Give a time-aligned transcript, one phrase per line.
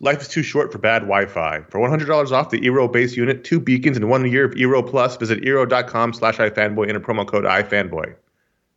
[0.00, 1.62] Life is too short for bad Wi-Fi.
[1.70, 5.16] For $100 off the Eero base unit, two beacons, and one year of Eero Plus,
[5.16, 8.14] visit Eero.com slash iFanboy, enter promo code iFanboy.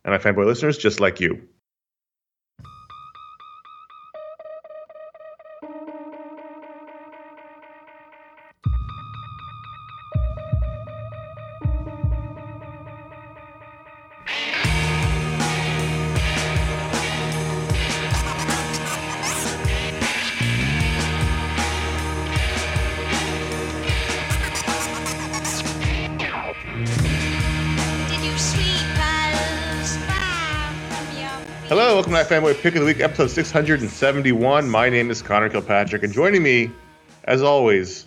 [0.04, 1.40] And iFanboy listeners, just like you.
[31.92, 34.70] Hello, welcome to iFanboy pick of the week, episode 671.
[34.70, 36.70] My name is Conor Kilpatrick, and joining me,
[37.24, 38.06] as always,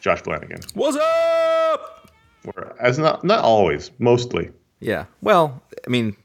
[0.00, 0.60] Josh Flanagan.
[0.72, 2.10] What's up?
[2.46, 4.48] We're, as not not always, mostly.
[4.80, 5.04] Yeah.
[5.20, 6.16] Well, I mean,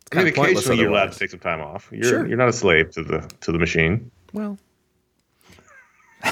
[0.00, 1.88] it's kind I mean, occasionally you're allowed to take some time off.
[1.92, 2.26] You're Sure.
[2.26, 4.10] you're not a slave to the to the machine.
[4.32, 4.58] well,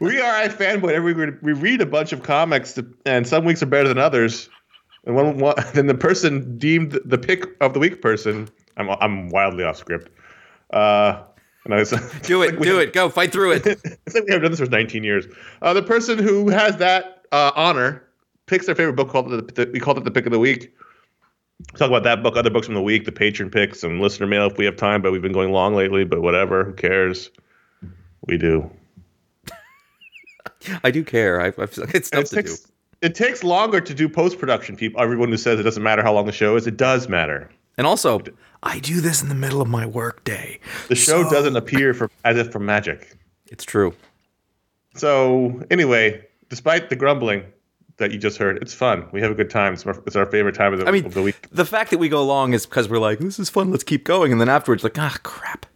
[0.00, 0.92] We are iFanboy.
[0.92, 3.98] Every week we read a bunch of comics, to, and some weeks are better than
[3.98, 4.48] others.
[5.06, 8.48] And one, one then the person deemed the pick of the week person.
[8.76, 10.10] I'm I'm wildly off script.
[10.70, 11.22] Uh,
[11.64, 11.90] and I was,
[12.22, 13.66] do it, do it, go fight through it.
[14.06, 15.26] it's like we have done this for 19 years.
[15.62, 18.04] Uh, the person who has that uh, honor
[18.46, 19.08] picks their favorite book.
[19.08, 20.74] Called the, the, we called it the pick of the week.
[21.76, 24.46] Talk about that book, other books from the week, the patron picks, and listener mail
[24.46, 25.02] if we have time.
[25.02, 26.04] But we've been going long lately.
[26.04, 27.30] But whatever, who cares?
[28.26, 28.70] We do.
[30.84, 31.40] I do care.
[31.40, 32.56] I've, it's And stuff it to do.
[33.02, 34.76] It takes longer to do post production.
[34.76, 37.50] People, everyone who says it doesn't matter how long the show is, it does matter.
[37.78, 38.22] And also,
[38.62, 40.60] I do this in the middle of my work day.
[40.88, 43.16] The show doesn't appear for as if from magic.
[43.46, 43.94] It's true.
[44.94, 47.44] So anyway, despite the grumbling
[47.98, 49.06] that you just heard, it's fun.
[49.12, 49.74] We have a good time.
[49.74, 51.48] It's our, it's our favorite time of the, I mean, of the week.
[51.50, 53.70] the fact that we go long is because we're like, this is fun.
[53.70, 54.32] Let's keep going.
[54.32, 55.66] And then afterwards, like, ah, crap.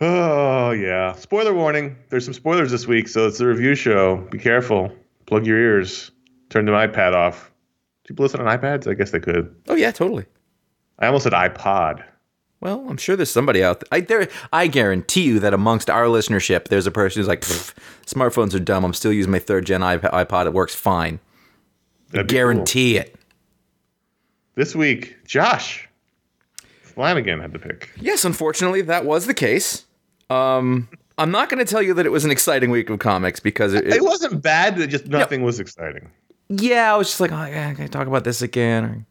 [0.00, 1.14] Oh yeah.
[1.14, 1.96] Spoiler warning.
[2.10, 4.16] There's some spoilers this week, so it's a review show.
[4.30, 4.92] Be careful.
[5.26, 6.10] Plug your ears.
[6.50, 7.50] Turn the iPad off.
[8.04, 8.86] Do people listen on iPads?
[8.88, 9.54] I guess they could.
[9.68, 10.26] Oh yeah, totally.
[10.98, 12.04] I almost said iPod.
[12.60, 13.88] Well, I'm sure there's somebody out there.
[13.92, 14.28] I, there.
[14.52, 18.84] I guarantee you that amongst our listenership, there's a person who's like, smartphones are dumb.
[18.84, 20.46] I'm still using my third gen iP- iPod.
[20.46, 21.20] It works fine.
[22.12, 22.24] Be cool.
[22.24, 23.14] Guarantee it.
[24.54, 25.86] This week, Josh
[26.82, 27.90] Flanagan had to pick.
[28.00, 29.84] Yes, unfortunately, that was the case.
[30.30, 30.88] Um,
[31.18, 33.74] I'm not going to tell you that it was an exciting week of comics because
[33.74, 34.78] it, It wasn't bad.
[34.78, 36.10] It just nothing was exciting.
[36.48, 39.06] yeah, I was just like, oh, yeah, can I talk about this again or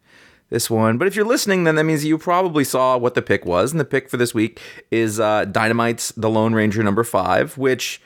[0.49, 0.97] this one?
[0.97, 3.79] But if you're listening, then that means you probably saw what the pick was, and
[3.79, 4.59] the pick for this week
[4.91, 8.01] is uh, Dynamite's The Lone Ranger number five, which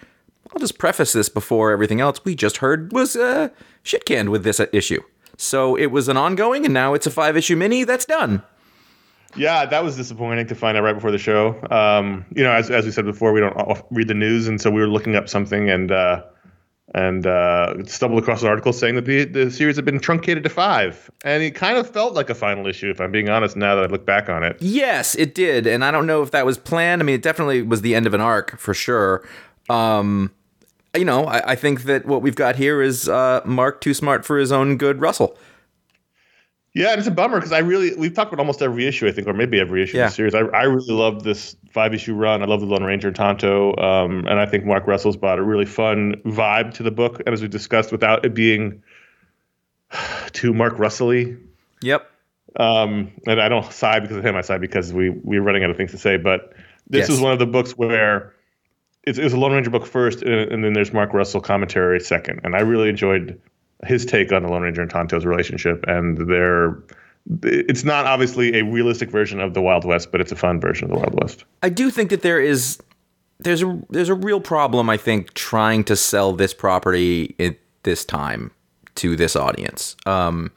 [0.54, 3.50] I'll just preface this before everything else we just heard was uh,
[3.84, 5.02] shit canned with this issue.
[5.38, 8.44] So it was an ongoing, and now it's a five issue mini that's done.
[9.36, 11.60] Yeah, that was disappointing to find out right before the show.
[11.70, 13.56] Um, you know, as, as we said before, we don't
[13.92, 16.24] read the news, and so we were looking up something and uh,
[16.96, 20.50] and uh, stumbled across an article saying that the the series had been truncated to
[20.50, 23.56] five, and it kind of felt like a final issue, if I'm being honest.
[23.56, 26.32] Now that I look back on it, Yes, it did, and I don't know if
[26.32, 27.02] that was planned.
[27.02, 29.28] I mean, it definitely was the end of an arc for sure.
[29.70, 30.32] Um,
[30.96, 34.26] you know, I, I think that what we've got here is uh, Mark too smart
[34.26, 35.02] for his own good.
[35.02, 35.38] Russell.
[36.74, 39.12] Yeah, and it's a bummer because I really we've talked about almost every issue, I
[39.12, 40.06] think, or maybe every issue Yeah.
[40.06, 40.36] of the series.
[40.36, 42.42] I, I really loved this five issue run.
[42.42, 45.44] I love the Lone Ranger and Tonto, um, and I think Mark Russell's brought a
[45.44, 48.84] really fun vibe to the book, and as we discussed, without it being
[50.34, 51.36] too Mark Russell-y.
[51.82, 52.10] Yep.
[52.56, 54.36] Um, and I don't sigh because of him.
[54.36, 56.18] I sigh because we we're running out of things to say.
[56.18, 56.54] But
[56.90, 57.18] this Yes.
[57.18, 58.34] is one of the books where
[59.04, 62.42] it's, it's a Lone Ranger book first, and, and then there's Mark Russell commentary second.
[62.44, 63.40] And I really enjoyed
[63.86, 65.86] his take on the Lone Ranger and Tonto's relationship.
[65.88, 66.78] And their
[67.44, 70.86] it's not obviously a realistic version of the Wild West, but it's a fun version
[70.86, 71.44] of the Wild West.
[71.62, 72.80] I do think that there is
[73.40, 74.90] there's a there's a real problem.
[74.90, 78.52] I think trying to sell this property at this time
[78.96, 79.96] to this audience.
[80.06, 80.52] Um,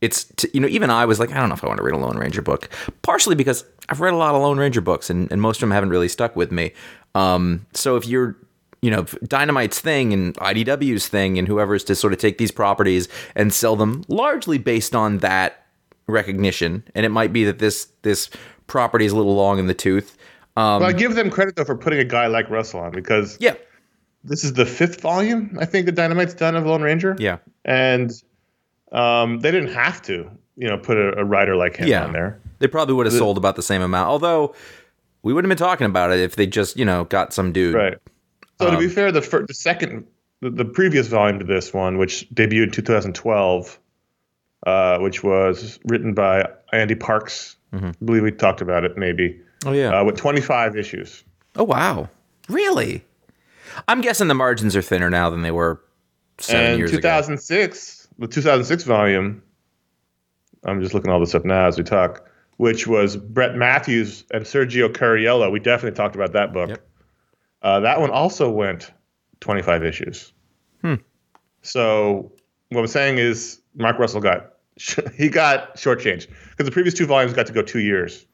[0.00, 1.94] it's you know even I was like I don't know if I want to read
[1.94, 2.68] a Lone Ranger book,
[3.02, 5.70] partially because I've read a lot of Lone Ranger books and, and most of them
[5.70, 6.72] haven't really stuck with me.
[7.14, 8.36] Um, so if you're
[8.82, 13.08] you know Dynamite's thing and IDW's thing and whoever's to sort of take these properties
[13.34, 15.66] and sell them largely based on that
[16.06, 18.30] recognition, and it might be that this this
[18.66, 20.16] property is a little long in the tooth.
[20.56, 23.36] Um, But I give them credit though for putting a guy like Russell on because
[23.40, 23.54] yeah,
[24.24, 27.16] this is the fifth volume I think that Dynamite's done of Lone Ranger.
[27.18, 27.38] yeah.
[27.64, 28.10] and
[28.92, 32.04] um, they didn't have to, you know, put a, a writer like him Yeah.
[32.04, 32.40] on there.
[32.58, 34.08] They probably would have sold about the same amount.
[34.08, 34.54] Although
[35.22, 37.74] we wouldn't have been talking about it if they just, you know, got some dude.
[37.74, 37.98] Right.
[38.60, 40.04] So to Um, be fair, the fir- the second,
[40.40, 43.78] the, the previous volume to this one, which debuted in 2012,
[44.66, 47.86] uh, which was written by Ande Parks, Mm-hmm.
[47.88, 50.00] I believe we talked about it maybe, Oh yeah.
[50.00, 51.22] uh, with 25 issues.
[51.56, 52.08] oh wow.
[52.48, 53.04] Really?
[53.86, 55.78] I'm guessing the margins are thinner now than they were
[56.38, 57.00] seven and years ago.
[57.00, 59.42] 2006, the 2006 volume,
[60.64, 64.44] I'm just looking all this up now as we talk, which was Brett Matthews and
[64.44, 65.52] Sergio Cariello.
[65.52, 66.70] We definitely talked about that book.
[66.70, 66.87] Yep.
[67.62, 68.92] Uh, that one also went
[69.40, 70.32] 25 issues.
[70.82, 70.94] Hmm.
[71.62, 72.32] So
[72.70, 74.54] what I'm saying is Mark Russell got
[75.16, 78.26] he got shortchanged because the previous two volumes got to go two years.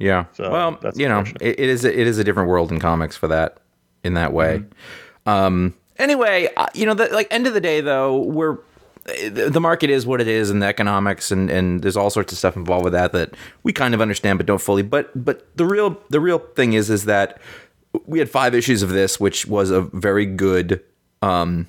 [0.00, 0.26] Yeah.
[0.32, 2.80] So, well, that's you know, it, it is a, it is a different world in
[2.80, 3.58] comics for that
[4.04, 4.58] in that way.
[4.58, 5.28] Mm-hmm.
[5.28, 5.74] Um.
[5.96, 8.58] Anyway, uh, you know, the, like end of the day though, we're
[9.04, 12.32] the the market is what it is, and the economics and and there's all sorts
[12.32, 13.34] of stuff involved with that that
[13.64, 14.82] we kind of understand but don't fully.
[14.82, 17.40] But but the real the real thing is is that
[18.06, 20.80] we had five issues of this, which was a very good
[21.22, 21.66] um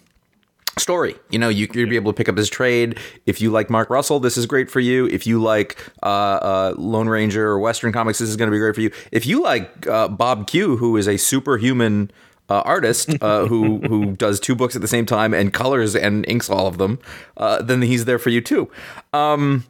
[0.78, 1.16] story.
[1.30, 2.98] You know, you, you'd be able to pick up his trade.
[3.26, 5.08] If you like Mark Russell, this is great for you.
[5.08, 8.60] If you like uh, uh, Lone Ranger or Western comics, this is going to be
[8.60, 8.92] great for you.
[9.12, 12.12] If you like uh, Bob Q, who is a superhuman
[12.50, 16.26] uh, artist uh, who who does two books at the same time and colors and
[16.30, 17.00] inks all of them,
[17.36, 18.72] uh, then he's there for you too.
[19.12, 19.66] Um,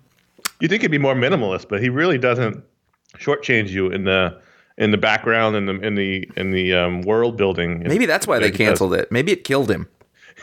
[0.62, 2.63] You think it'd be more minimalist, but he really doesn't
[3.18, 4.39] shortchange you in the
[4.80, 7.84] in the background and the in the in the um, world building.
[7.86, 8.70] maybe that's why they Like he does.
[8.72, 9.12] canceled it.
[9.12, 9.88] Maybe it killed him.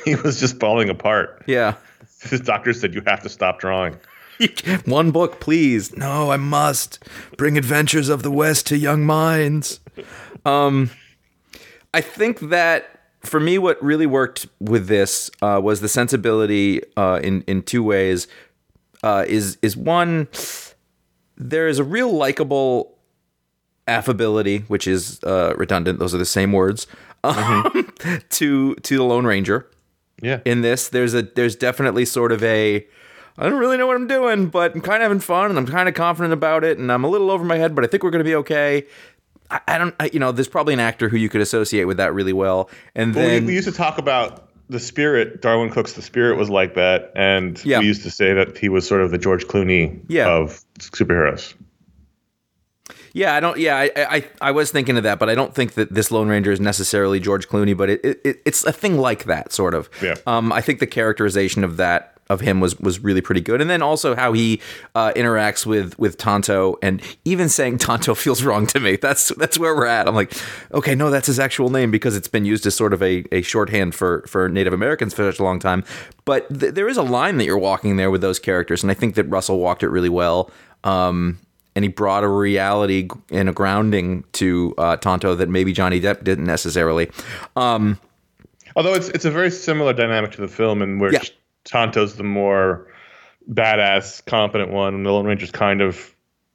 [0.05, 1.43] He was just falling apart.
[1.47, 1.75] Yeah.
[2.21, 3.97] His doctor said you have to stop drawing.
[4.85, 5.97] One book, please.
[5.97, 7.03] No, I must
[7.39, 9.81] bring Adventures of the West to young minds.
[10.45, 10.91] Um,
[11.95, 17.19] I think that for me, what really worked with this uh, was the sensibility uh,
[17.25, 18.29] in in two ways.
[19.03, 20.29] Uh, is is one
[21.39, 22.96] there is a real likable
[23.87, 25.99] affability, which is uh, redundant.
[25.99, 26.87] Those are the same words
[27.25, 27.93] um,
[28.31, 29.69] to to the Lone Ranger.
[30.23, 30.41] Yeah.
[30.45, 32.87] In this, there's a there's definitely sort of a
[33.39, 35.67] I don't really know what I'm doing, but I'm kind of having fun and I'm
[35.67, 38.03] kind of confident about it, and I'm a little over my head, but I think
[38.03, 38.87] we're going to be okay.
[39.51, 41.99] I, I don't, I, you know, there's probably an actor who you could associate with
[41.99, 45.43] that really well, and Well, we, we used to talk about the spirit.
[45.43, 47.79] Darwyn Cooke's The Spirit was like that, and Yeah.
[47.81, 50.29] we used to say that he was sort of the George Clooney Yeah.
[50.29, 51.53] of superheroes.
[53.17, 53.59] Yeah, I don't.
[53.59, 56.29] Yeah, I, I I was thinking of that, but I don't think that this Lone
[56.29, 59.89] Ranger is necessarily George Clooney, but it, it it's a thing like that sort of.
[60.03, 60.17] Yeah.
[60.27, 63.71] Um, I think the characterization of that of him was was really pretty good, and
[63.71, 64.61] then also how he
[64.95, 68.97] uh, interacts with with Tonto, and even saying Tonto feels wrong to me.
[68.97, 70.07] That's that's where we're at.
[70.07, 70.35] I'm like,
[70.75, 73.41] okay, no, that's his actual name because it's been used as sort of a, a
[73.41, 75.85] shorthand for for Native Americans for such a long time.
[76.27, 78.95] But th- there is a line that you're walking there with those characters, and I
[78.95, 80.51] think that Russell walked it really well.
[80.85, 81.39] Um,
[81.77, 86.25] and he brought a reality and a grounding to uh, Tonto that maybe Johnny Depp
[86.25, 87.11] didn't necessarily.
[87.55, 88.01] Um,
[88.75, 91.21] Although it's it's a very similar dynamic to the film, in which Yeah.
[91.65, 92.89] Tonto's the more
[93.51, 96.15] badass, competent one, and the Lone Ranger's kind of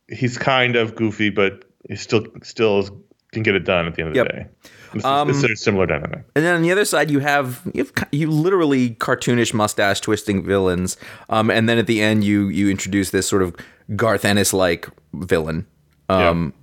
[0.10, 2.92] he's kind of goofy, but he still still is,
[3.32, 4.28] can get it done at the end of Yep.
[4.28, 4.46] the day.
[4.94, 6.24] It's, Um, it's a similar dynamic.
[6.36, 10.44] and then on the other side, you have you, have, you literally cartoonish mustache twisting
[10.44, 10.98] villains,
[11.30, 13.56] um, and then at the end, you you introduce this sort of
[13.96, 15.66] Garth Ennis like villain,
[16.10, 16.54] um,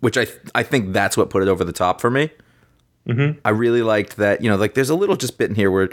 [0.00, 2.30] which I I think that's what put it over the top for me.
[3.08, 3.40] Mm-hmm.
[3.44, 4.42] I really liked that.
[4.42, 5.88] You know, like there's a little just bit in here where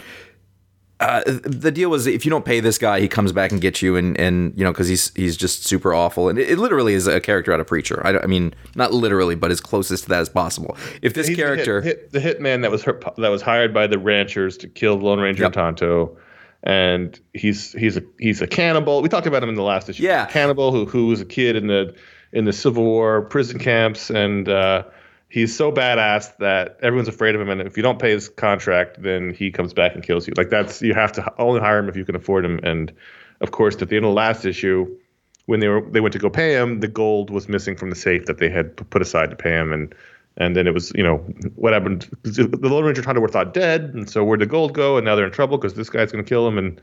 [1.00, 3.82] uh, the deal was if you don't pay this guy, he comes back and gets
[3.82, 6.94] you, and and you know because he's he's just super awful, and it, it literally
[6.94, 8.06] is a character out of Preacher.
[8.06, 10.76] I, I mean, not literally, but as closest to that as possible.
[11.02, 13.74] If this He's the hit- character, hit, the hitman that was her, that was hired
[13.74, 15.54] by the ranchers to kill the Lone Ranger Yep.
[15.54, 16.18] Tonto,
[16.64, 19.02] and he's he's a he's a cannibal.
[19.02, 20.04] We talked about him in the last issue.
[20.04, 20.26] Yeah.
[20.26, 21.96] Cannibal who who was a kid in the
[22.34, 24.84] in the Civil War prison camps, and uh,
[25.30, 27.50] he's so badass that everyone's afraid of him.
[27.50, 30.34] And if you don't pay his contract, then he comes back and kills you.
[30.36, 32.60] Like that's you have to only hire him if you can afford him.
[32.64, 32.92] And
[33.40, 34.98] of course, at the end of the last issue,
[35.46, 37.96] when they were they went to go pay him, the gold was missing from the
[37.96, 39.96] safe that they had put aside to pay him, and
[40.38, 41.18] and then it was you know
[41.56, 42.08] what happened.
[42.24, 44.98] The Lone Ranger Tonto were thought dead, and so where'd the gold go?
[44.98, 46.82] And now they're in trouble because this guy's going to kill him, and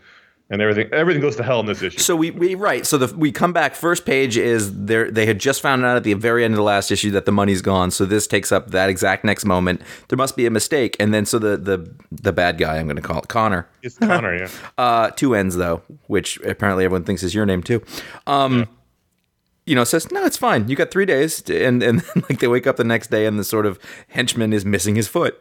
[0.48, 1.98] and everything everything goes to hell in this issue.
[1.98, 2.86] So we, we right.
[2.86, 3.74] So the we come back.
[3.74, 5.10] First page is there.
[5.10, 7.32] They had just found out at the very end of the last issue that the
[7.32, 7.90] money's gone.
[7.90, 9.80] So this takes up that exact next moment.
[10.08, 12.96] There must be a mistake, and then so the the the bad guy I'm going
[12.96, 13.68] to call it Connor.
[13.82, 14.48] it's Connor, yeah.
[14.78, 17.82] Uh, two ends though, which apparently everyone thinks is your name too.
[18.26, 18.68] Um,
[19.64, 20.68] you know, says no, it's fine.
[20.68, 23.38] You got three days, and and then, like they wake up the next day, and
[23.38, 25.40] the sort of henchman is missing his foot.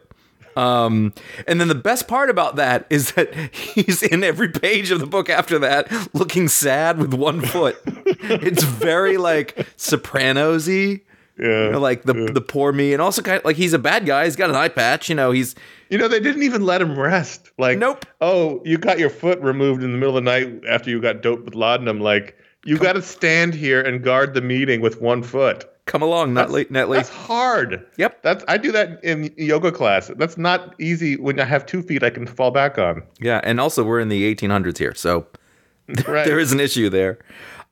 [0.56, 1.12] Um,
[1.46, 5.06] and then the best part about that is that he's in every page of the
[5.06, 7.78] book after that, looking sad with one foot.
[7.84, 11.00] it's very like Sopranos-y.
[11.38, 11.66] Yeah.
[11.66, 14.06] You know, like the the poor me, and also kind of like he's a bad
[14.06, 14.24] guy.
[14.24, 15.10] He's got an eye patch.
[15.10, 15.54] You know, he's
[15.90, 17.50] You know, they didn't even let him rest.
[17.58, 18.06] Like, Nope.
[18.22, 21.20] Oh, you got your foot removed in the middle of the night after you got
[21.20, 22.00] doped with laudanum.
[22.00, 25.64] Like, you got to stand here and guard the meeting with one foot.
[25.86, 26.96] come along, not late, not late.
[26.98, 27.86] That's hard.
[27.96, 28.22] Yep.
[28.22, 30.10] That's I do that in yoga class.
[30.16, 33.02] That's not easy when I have two feet I can fall back on.
[33.20, 35.26] Yeah, and also we're in the 1800s here, so
[36.08, 36.26] Right.
[36.26, 37.18] there is an issue there.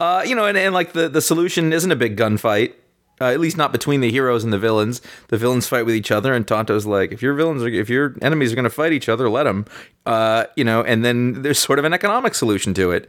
[0.00, 2.74] Uh, you know, and, and like the the solution isn't a big gunfight.
[3.20, 5.00] Uh, at least not between the heroes and the villains.
[5.28, 8.16] The villains fight with each other, and Tonto's like, "If your villains, are, if your
[8.22, 9.66] enemies are going to fight each other, let them."
[10.04, 13.08] Uh, you know, and then there's sort of an economic solution to it.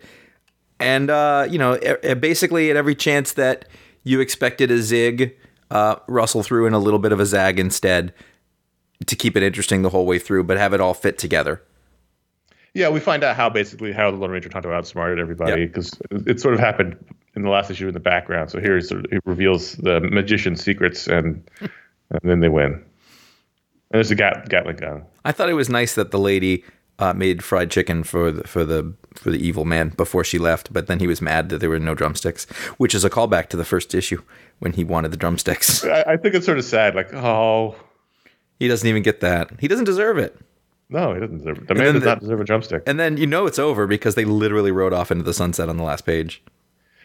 [0.79, 1.77] And uh, you know,
[2.19, 3.67] basically at every chance that
[4.03, 5.35] you expected a zig,
[5.71, 8.13] uh, Russell threw in a little bit of a zag instead
[9.05, 11.61] to keep it interesting the whole way through, but have it all fit together.
[12.73, 16.27] Yeah, we find out how basically how the Lone Ranger Tonto outsmarted everybody because it,
[16.27, 16.97] it sort of happened
[17.35, 18.49] in the last issue in the background.
[18.49, 22.73] So here he sort of, he reveals the magician's secrets and and then they win.
[22.73, 22.83] And
[23.91, 25.03] there's a Gat, Gatling gun.
[25.23, 26.63] I thought it was nice that the lady
[26.99, 30.71] uh, made fried chicken for the, for the for the evil man before she left,
[30.73, 32.45] but then he was mad that there were no drumsticks,
[32.77, 34.21] which is a callback to the first issue
[34.59, 35.83] when he wanted the drumsticks.
[35.85, 36.95] I, I think it's sort of sad.
[36.95, 37.75] Like, oh
[38.59, 39.51] he doesn't even get that.
[39.59, 40.37] He doesn't deserve it.
[40.89, 41.67] no, he doesn't deserve it.
[41.67, 42.83] The man does the- not deserve a drumstick.
[42.87, 45.77] And then you know it's over because they literally rode off into the sunset on
[45.77, 46.41] the last page.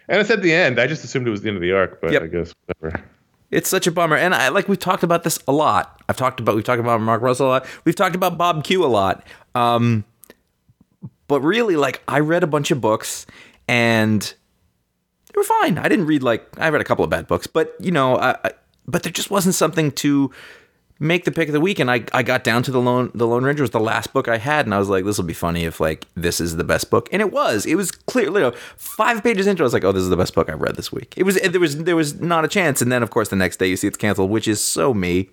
[0.08, 0.80] And it's at the end.
[0.80, 2.22] I just assumed it was the end of the arc, but Yep.
[2.22, 3.04] I guess whatever.
[3.50, 6.00] It's such a bummer, and I like we've talked about this a lot.
[6.08, 7.66] I've talked about we've talked about Mark Russell a lot.
[7.84, 9.26] We've talked about Bob Q a lot.
[9.56, 10.04] Um,
[11.30, 13.24] but really, like I read a bunch of books,
[13.68, 15.78] and they were fine.
[15.78, 18.36] I didn't read like I read a couple of bad books, but you know, I,
[18.44, 18.50] I,
[18.88, 20.32] but there just wasn't something to
[20.98, 23.28] make the pick of the week, and I, I got down to the Lone the
[23.28, 25.32] Lone Ranger was the last book I had, and I was like, this will be
[25.32, 27.64] funny if like this is the best book, and it was.
[27.64, 30.08] It was clearly you know, five pages into, it, I was like, oh, this is
[30.08, 31.14] the best book I've read this week.
[31.16, 33.58] It was there was there was not a chance, and then of course the next
[33.58, 35.30] day you see it's canceled, which is so me.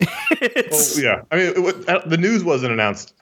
[0.40, 3.14] Well, yeah, I mean, it, wa- uh, the news wasn't announced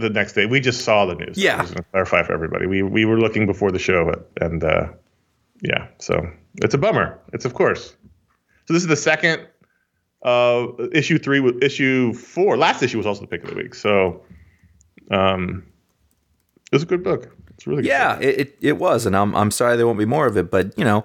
[0.00, 0.46] the next day.
[0.46, 1.36] We just saw the news.
[1.36, 1.62] Yeah.
[1.62, 2.66] to clarify for everybody.
[2.66, 4.88] We we were looking before the show, and uh,
[5.62, 7.18] yeah, so it's a bummer.
[7.32, 7.96] It's of course.
[8.66, 9.46] So this is the second
[10.22, 11.42] uh, issue three.
[11.62, 12.56] Issue four.
[12.56, 13.74] Last issue was also the pick of the week.
[13.74, 14.22] So,
[15.10, 15.64] um,
[16.70, 17.36] it was a good book.
[17.50, 17.88] It's really good.
[17.88, 20.50] Yeah, it, it, it was, and I'm I'm sorry there won't be more of it.
[20.50, 21.04] But you know,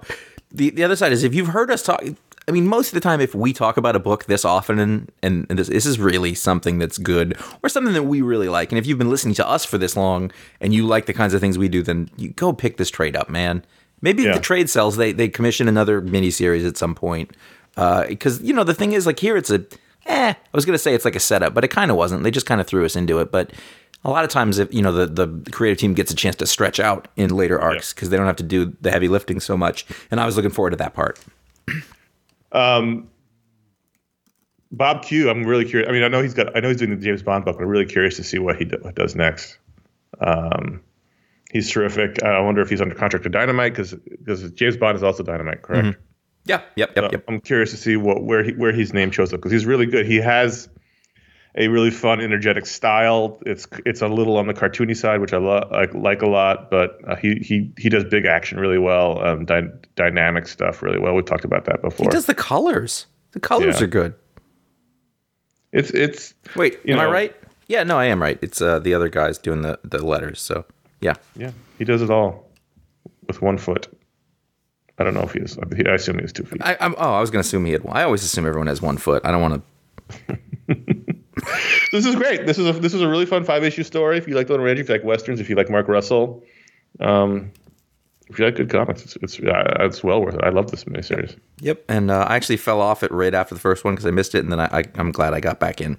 [0.50, 2.02] the the other side is if you've heard us talk.
[2.48, 5.10] I mean, most of the time, if we talk about a book this often, and
[5.22, 8.70] and, and this, this is really something that's good or something that we really like,
[8.70, 11.34] and if you've been listening to us for this long and you like the kinds
[11.34, 13.64] of things we do, then you go pick this trade up, man.
[14.00, 14.34] Maybe if Yeah.
[14.34, 17.32] the trade sells, they they commission another miniseries at some point.
[17.74, 19.64] Because you know the thing is, like here, it's a
[20.06, 20.32] eh.
[20.32, 22.22] I was gonna say it's like a setup, but it kind of wasn't.
[22.22, 23.50] They just kind of threw us into it, but
[24.04, 26.46] a lot of times if you know the the creative team gets a chance to
[26.46, 29.56] stretch out in later arcs because they don't have to do the heavy lifting so
[29.56, 31.18] much and i was looking forward to that part
[34.72, 35.30] Bob Q.
[35.30, 35.88] I'm really curious.
[35.88, 36.56] I mean, I know he's got.
[36.56, 38.56] I know he's doing the James Bond book, but I'm really curious to see what
[38.56, 39.58] he do, what does next.
[40.20, 40.82] Um,
[41.50, 42.22] he's terrific.
[42.22, 45.62] I wonder if he's under contract to Dynamite because because James Bond is also Dynamite,
[45.62, 45.98] correct?
[46.44, 49.10] yeah yep yep Uh, yep I'm curious to see what where he, where his name
[49.10, 50.06] shows up because he's really good.
[50.06, 50.68] He has
[51.58, 53.38] a really fun, energetic style.
[53.46, 56.70] It's it's a little on the cartoony side, which I lo- like like a lot.
[56.70, 60.98] But uh, he he he does big action really well, um, dy- dynamic stuff really
[60.98, 61.14] well.
[61.14, 62.04] We've talked about that before.
[62.04, 63.84] he does the colors the colors Yeah.
[63.84, 64.14] are good
[65.72, 67.36] it's it's wait am i right
[67.66, 70.64] yeah no i am right it's uh, the other guys doing the the letters so
[71.00, 71.50] yeah yeah.
[71.78, 72.48] He does it all
[73.26, 73.88] with one foot.
[74.98, 75.58] I don't know if he is.
[75.58, 76.62] I assume he has two feet.
[76.64, 78.80] I, I'm, oh i was gonna assume he had one i always assume everyone has
[78.80, 79.62] one foot i don't want
[80.28, 80.38] to
[81.92, 82.46] this is great.
[82.46, 84.18] This is a this is a really fun five issue story.
[84.18, 86.44] If you like Lone Ranger, if you like westerns, if you like Mark Russell,
[87.00, 87.52] um,
[88.28, 90.44] if you like good comics, it's it's uh, it's well worth it.
[90.44, 91.36] I love this miniseries.
[91.60, 94.10] yep and uh, i actually fell off it right after the first one because i
[94.10, 95.98] missed it and then I, I i'm glad i got back in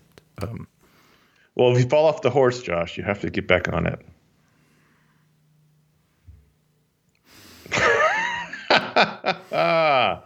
[1.55, 3.99] Well, if you fall off the horse, Josh, you have to get back on it.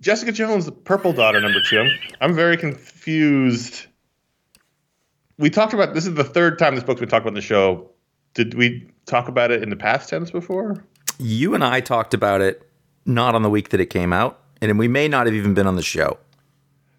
[0.00, 1.80] Jessica Jones, the Purple Daughter, number two.
[1.80, 3.85] I'm, I'm very confused.
[5.38, 7.40] We talked about this is the third time this book's been talked about in the
[7.42, 7.90] show.
[8.34, 10.84] Did we talk about it in the past tense before?
[11.18, 12.68] you and i talked about it
[13.06, 15.66] not on the week that it came out and we may not have even been
[15.66, 16.18] on the show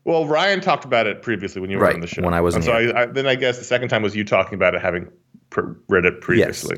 [0.06, 2.23] Well, Ryan talked about it previously when you were Right, on the show.
[2.23, 2.95] when I wasn't And so.
[2.97, 5.08] I, I, then I guess the second time was you talking about it having
[5.52, 6.78] pr- read it previously.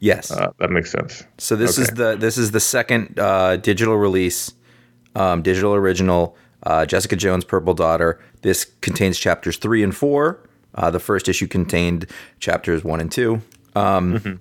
[0.00, 1.22] yes Uh, that makes sense.
[1.38, 4.52] So this is the this is the second uh, digital release,
[5.14, 6.36] um, digital original.
[6.64, 8.18] Uh, Jessica Jones, Purple Daughter.
[8.42, 10.45] This contains chapters three and four.
[10.76, 12.06] Uh, the first issue contained
[12.38, 13.40] chapters one and two.
[13.74, 14.40] Um,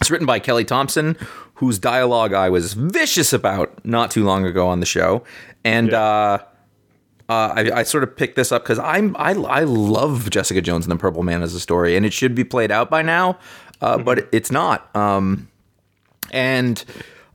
[0.00, 1.16] It's written by Kelly Thompson,
[1.54, 5.22] whose dialogue I was vicious about not too long ago on the show,
[5.64, 5.92] and.
[5.92, 6.38] Uh,
[7.28, 10.84] uh, I, I sort of picked this up because I'm I, I love Jessica Jones
[10.84, 13.38] and the Purple Man as a story, and it should be played out by now,
[13.80, 14.94] uh, but it's not.
[14.94, 15.48] Um,
[16.30, 16.84] and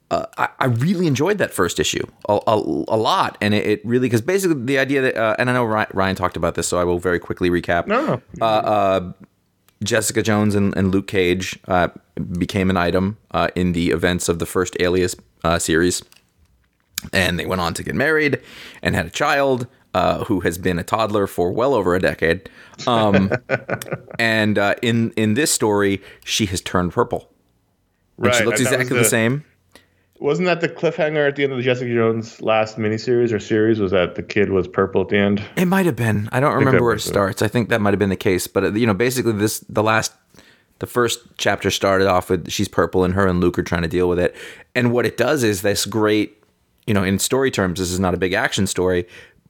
[0.10, 3.86] uh, I, I really enjoyed that first issue a, a, a lot, and it, it
[3.86, 6.68] really because basically the idea that uh, and I know Ryan, Ryan talked about this,
[6.68, 7.88] so I will very quickly recap.
[7.88, 9.14] No, no.
[9.84, 11.90] Jessica Jones and, and Luke Cage uh,
[12.40, 16.02] became an item uh, in the events of the first Alias uh, series,
[17.14, 18.42] and they went on to get married
[18.82, 22.50] and had a child uh, who has been a toddler for well over a decade.
[22.88, 23.32] Um,
[24.20, 27.30] and uh, in in this story, she has turned purple.
[28.18, 29.44] And she looks exactly the, the- same.
[30.20, 33.80] Wasn't that the cliffhanger at the end of the Jessica Jones last miniseries or series?
[33.80, 35.44] Was that the kid was purple at the end?
[35.56, 36.28] It might have been.
[36.32, 37.10] I don't that remember where it was it.
[37.10, 37.42] starts.
[37.42, 38.48] I think that might have been the case.
[38.48, 40.14] But uh, you know, basically, this the last,
[40.80, 43.88] the first chapter started off with she's purple and her and Luke are trying to
[43.88, 44.36] deal with it.
[44.74, 46.44] And what it does is this great,
[46.88, 49.08] you know, in story terms, this is not a big action story,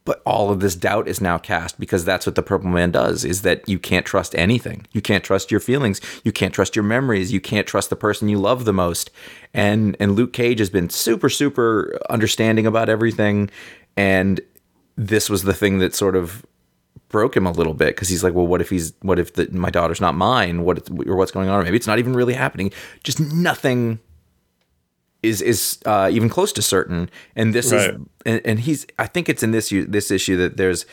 [0.07, 3.25] but all of this doubt is now cast because that's what the Purple Man does.
[3.25, 4.87] Is that you can't trust anything.
[4.93, 5.99] You can't trust your feelings.
[6.23, 7.33] You can't trust your memories.
[7.33, 9.11] You can't trust the person you love the most.
[9.53, 13.49] And and Luke Cage has been super super understanding about everything,
[13.97, 14.39] and
[14.95, 16.45] this was the thing that sort of
[17.09, 19.49] broke him a little bit because he's like, well, what if he's what if the,
[19.51, 20.63] my daughter's not mine?
[20.63, 21.65] What or what's going on?
[21.65, 22.71] Maybe it's not even really happening.
[23.03, 23.99] Just nothing
[25.23, 27.09] is is uh, even close to certain.
[27.35, 27.91] And this Right.
[27.91, 30.85] is and, and he's I think it's in this this issue that there's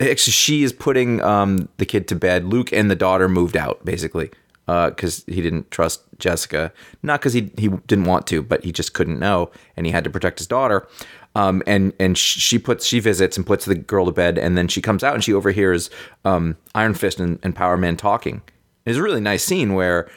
[0.00, 2.44] actually she is putting um, the kid to bed.
[2.44, 4.30] Luke and the daughter moved out basically
[4.66, 8.94] because he didn't trust Jessica, not because he he didn't want to, but he just
[8.94, 10.86] couldn't know, and he had to protect his daughter.
[11.34, 14.68] Um, and and she puts she visits and puts the girl to bed, and then
[14.68, 15.90] she comes out and she overhears
[16.24, 18.42] um, Iron Fist and, and Power Man talking.
[18.86, 20.08] It's a really nice scene where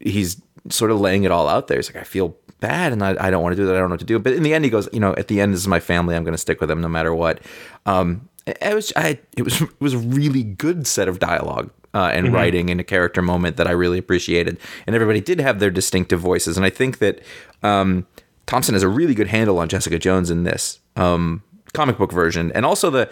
[0.00, 1.78] he's sort of laying it all out there.
[1.78, 3.74] He's like, I feel bad and I, I don't want to do that.
[3.74, 4.18] I don't know what to do.
[4.18, 6.16] But in the end, he goes, you know, at the end, this is my family.
[6.16, 7.40] I'm going to stick with them no matter what.
[7.84, 11.70] Um, it was, I, it was, it was a really good set of dialogue.
[11.94, 15.60] Uh, and writing and a character moment that I really appreciated, and everybody did have
[15.60, 17.22] their distinctive voices, and I think that
[17.62, 18.06] um,
[18.44, 21.42] Thompson has a really good handle on Jessica Jones in this um,
[21.72, 23.10] comic book version, and also the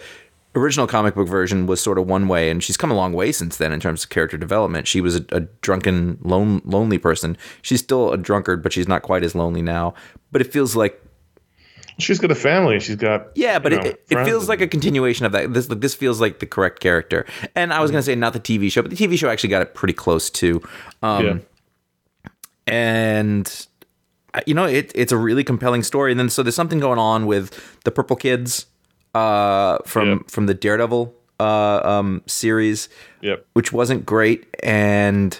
[0.55, 3.31] original comic book version was sort of one way, and she's come a long way
[3.31, 4.87] since then in terms of character development.
[4.87, 7.37] She was a, a drunken, lone, lonely person.
[7.61, 9.93] She's still a drunkard, but she's not quite as lonely now.
[10.31, 11.01] But it feels like
[11.97, 12.79] She's got a family.
[12.81, 15.53] She's got yeah, but you know, it, it feels like a continuation of that.
[15.53, 17.25] This this feels like the correct character.
[17.55, 19.49] And I was going to say not the TV show, but the TV show actually
[19.49, 20.61] got it pretty close too.
[21.01, 22.31] Um, yeah.
[22.67, 23.67] and
[24.33, 26.99] uh, you know it, it's a really compelling story and then so there's something going
[26.99, 28.65] on with the purple kids
[29.15, 30.17] uh, from Yeah.
[30.27, 32.87] from the daredevil uh, um, series
[33.21, 33.45] Yep.
[33.53, 34.45] which wasn't great.
[34.63, 35.39] And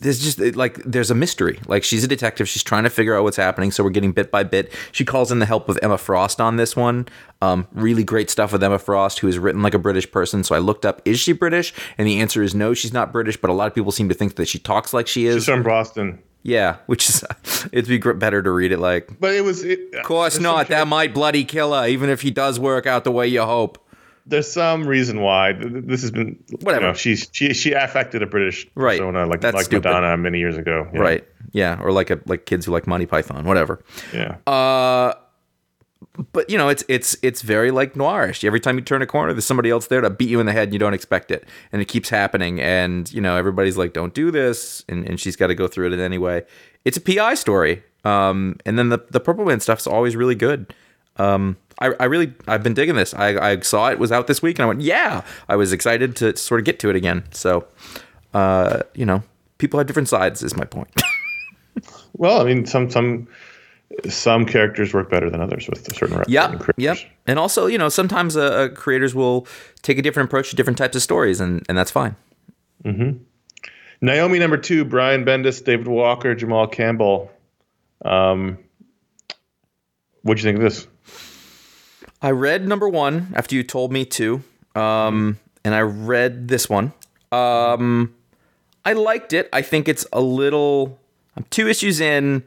[0.00, 1.60] there's just like there's a mystery.
[1.68, 2.48] Like she's a detective.
[2.48, 3.70] She's trying to figure out what's happening.
[3.70, 4.72] So we're getting bit by bit.
[4.90, 7.06] She calls in the help of emma frost on this one.
[7.40, 10.42] Um, really great stuff with emma frost who is written like a british person.
[10.44, 11.72] So i looked up is she british?
[11.98, 13.36] And the answer is no she's not british.
[13.36, 15.36] But a lot of people seem to think that she talks like she is.
[15.36, 16.18] She's from Boston.
[16.42, 17.24] Yeah, which is
[17.72, 19.08] it'd be better to read it like.
[19.20, 19.62] But it was.
[19.64, 20.68] It, Of course not.
[20.68, 23.78] That might bloody kill her, even if he does work out the way you hope.
[24.24, 26.38] There's some reason why th- th- this has been.
[26.60, 26.86] Whatever.
[26.86, 28.98] You know, she's she she affected a British Right.
[28.98, 29.88] persona like That's like stupid.
[29.88, 30.88] Madonna many years ago.
[30.92, 31.00] Yeah.
[31.00, 31.28] Right?
[31.52, 33.82] Yeah, or like a like kids who like Monty Python, whatever.
[34.14, 34.36] Yeah.
[34.46, 35.14] Uh,
[36.32, 38.44] but you know, it's it's it's very like noirish.
[38.44, 40.52] Every time you turn a corner, there's somebody else there to beat you in the
[40.52, 42.60] head, and you don't expect it, and it keeps happening.
[42.60, 45.92] And you know, everybody's like, "Don't do this," and, and she's got to go through
[45.92, 46.44] it anyway.
[46.84, 50.74] It's a PI story, um, and then the the Purple Man stuff's always really good.
[51.16, 53.14] Um, I, I really I've been digging this.
[53.14, 56.14] I, I saw it was out this week, and I went, "Yeah!" I was excited
[56.16, 57.24] to sort of get to it again.
[57.30, 57.66] So,
[58.34, 59.22] uh, you know,
[59.56, 60.42] people have different sides.
[60.42, 60.88] Is my point.
[62.18, 63.26] Well, I mean, some some
[64.08, 66.60] some characters work better than others with certain Yep.
[66.60, 66.74] creators.
[66.76, 66.98] Yep.
[67.26, 69.46] And also, you know, sometimes uh, uh, creators will
[69.82, 72.16] take a different approach to different types of stories, and, and that's fine.
[74.00, 77.30] Naomi number two, Brian Bendis, David Walker, Jamal Campbell.
[78.04, 78.58] Um,
[80.22, 80.86] what'd you think of this?
[82.20, 84.42] I read number one after you told me to,
[84.74, 86.92] um, and I read this one.
[87.30, 88.14] Um,
[88.84, 89.48] I liked it.
[89.52, 90.98] I think it's a little.
[91.36, 92.42] I'm two issues in,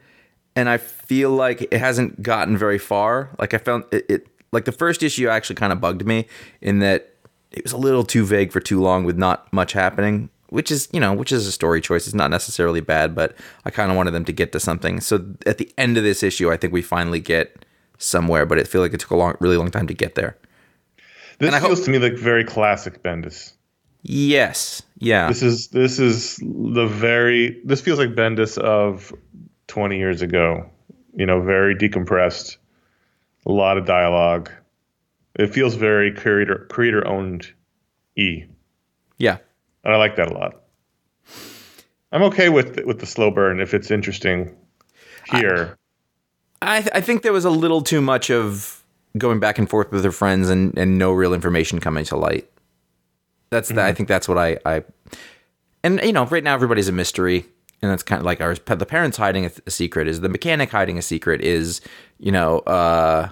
[0.56, 3.30] and I feel like it hasn't gotten very far.
[3.40, 6.28] Like I found it, it like the first issue actually kind of bugged me
[6.62, 7.14] in that
[7.52, 10.30] it was a little too vague for too long with not much happening.
[10.50, 12.06] Which is, you know, which is a story choice.
[12.06, 15.02] It's not necessarily bad, but I kind of wanted them to get to something.
[15.02, 17.66] So at the end of this issue, I think we finally get
[17.98, 20.38] somewhere, but it feel like it took a long, really long time to get there.
[21.40, 23.54] This And feels hope- to me like very classic Bendis.
[24.04, 29.12] Yes, yeah, This is this is the very this feels like Bendis of
[29.68, 30.70] 20 years ago.
[31.14, 32.58] You know, very decompressed,
[33.46, 34.52] a lot of dialogue.
[35.36, 37.52] It feels very creator creator owned
[38.18, 38.44] E,
[39.18, 39.38] yeah,
[39.84, 40.62] and I like that a lot.
[42.12, 44.56] I'm okay with with the slow burn if it's interesting
[45.32, 45.78] here.
[46.62, 48.84] I th- I think there was a little too much of
[49.18, 52.50] going back and forth with her friends and, and no real information coming to light.
[53.50, 54.84] That's the, I think that's what I, I
[55.84, 57.46] and you know right now everybody's a mystery
[57.86, 58.60] and that's kind of like ours.
[58.66, 61.82] The parents hiding a, a secret is the mechanic hiding a secret is
[62.20, 63.30] you know uh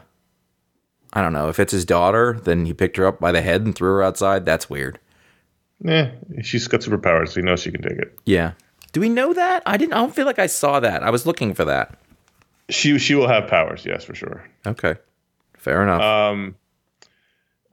[1.12, 3.62] I don't know if it's his daughter then he picked her up by the head
[3.62, 4.46] and threw her outside.
[4.46, 5.00] That's weird.
[5.84, 6.12] Yeah,
[6.42, 8.18] she's got superpowers, so you know she can take it.
[8.26, 8.54] Yeah.
[8.94, 9.64] Do we know that?
[9.66, 9.94] I didn't.
[9.94, 11.04] I don't feel like I saw that.
[11.04, 12.00] I was looking for that.
[12.70, 14.48] She she will have powers, yes, for sure.
[14.66, 14.96] Okay.
[15.58, 16.02] Fair enough.
[16.02, 16.56] Um,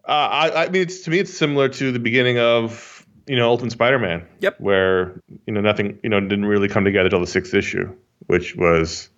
[0.04, 2.99] uh, I, I mean, it's to me, it's similar to the beginning of
[3.30, 4.26] you know Ultimate Spider-Man.
[4.40, 4.60] Yep.
[4.60, 7.94] Where you know nothing, you know, didn't really come together till the sixth issue,
[8.26, 9.08] which was,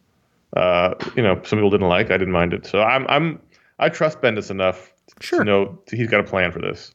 [0.55, 2.11] uh, you know, some people didn't like.
[2.11, 2.67] I didn't mind it.
[2.67, 3.41] So I'm I'm
[3.79, 5.41] I trust Bendis enough Sure.
[5.41, 6.95] to know he's got a plan for this.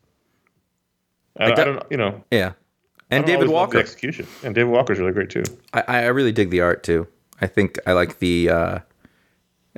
[1.39, 2.53] I, I I, don't, you know, yeah.
[3.10, 3.77] And David always love the Walker.
[3.80, 5.43] execution, and David Walker's really great too.
[5.73, 7.08] I, I really dig the art too.
[7.41, 8.80] I think I like the uh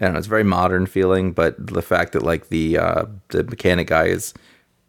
[0.02, 3.44] I don't know, it's very modern feeling, but the fact that like the uh the
[3.46, 4.34] mechanic guy is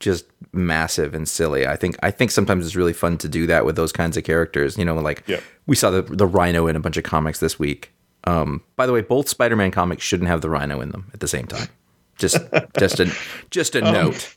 [0.01, 1.67] just massive and silly.
[1.67, 4.25] I think I think sometimes it's really fun to do that with those kinds of
[4.25, 4.77] characters.
[4.77, 5.29] You know, like
[5.67, 7.93] we saw the the rhino in a bunch of comics this week.
[8.25, 11.29] Um by the way, both Spider-Man comics shouldn't have the rhino in them at the
[11.29, 11.69] same time.
[12.17, 12.39] Just
[12.79, 13.13] just a
[13.51, 14.37] just a note.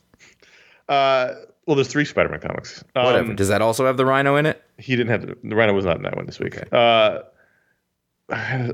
[0.88, 1.32] Uh,
[1.66, 2.84] well, there's three Spider-Man comics.
[2.94, 3.34] Um, Whatever.
[3.34, 4.62] Does that also have the rhino in it?
[4.78, 6.58] he didn't have the, the Rhino was not in that one this week.
[6.72, 7.20] Uh,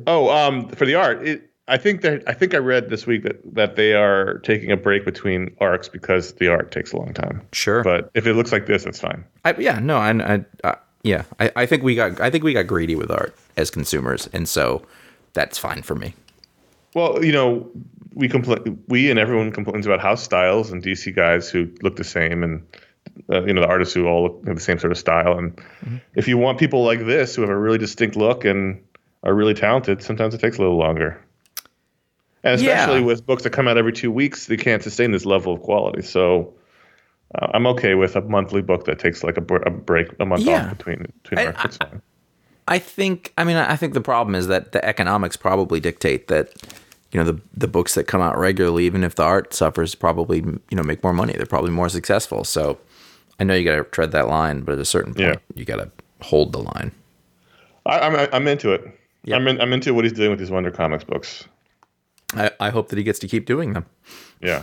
[0.06, 3.22] oh, um, for the art, it I think that I think I read this week
[3.22, 7.14] that that they are taking a break between arcs because the art takes a long
[7.14, 7.40] time.
[7.52, 7.82] Sure.
[7.84, 9.24] But if it looks like this, it's fine.
[9.44, 12.52] I, yeah, no, I, I, I yeah, I, I think we got, I think we
[12.52, 14.82] got greedy with art as consumers, and so
[15.32, 16.14] that's fine for me.
[16.94, 17.70] Well, you know,
[18.14, 22.04] we complain, we and everyone complains about house styles and DC guys who look the
[22.04, 22.66] same, and
[23.32, 25.38] uh, you know the artists who all look have the same sort of style.
[25.38, 25.96] And Mm-hmm.
[26.16, 28.82] if you want people like this who have a really distinct look and
[29.22, 31.18] are really talented, sometimes it takes a little longer.
[32.42, 33.04] And especially Yeah.
[33.06, 36.02] with books that come out every two weeks, they can't sustain this level of quality.
[36.02, 36.52] So.
[37.32, 40.26] Uh, I'm okay with a monthly book that takes like a, br- a break, a
[40.26, 40.64] month Yeah.
[40.70, 41.52] off between between I-.
[41.52, 42.02] That's fine.
[42.66, 43.32] I think.
[43.38, 46.52] I mean, I think the problem is that the economics probably dictate that.
[47.12, 50.38] You know, the the books that come out regularly, even if the art suffers, probably
[50.38, 51.34] you know make more money.
[51.34, 52.42] They're probably more successful.
[52.42, 52.78] So,
[53.38, 55.34] I know you got to tread that line, but at a certain point, Yeah.
[55.54, 55.88] you got to
[56.22, 56.90] hold the line.
[57.86, 58.82] I, I'm I'm into it.
[59.24, 59.36] Yeah.
[59.36, 61.44] I'm in, I'm into what he's doing with these Wonder Comics books.
[62.34, 63.86] I, I hope that he gets to keep doing them.
[64.40, 64.62] Yeah.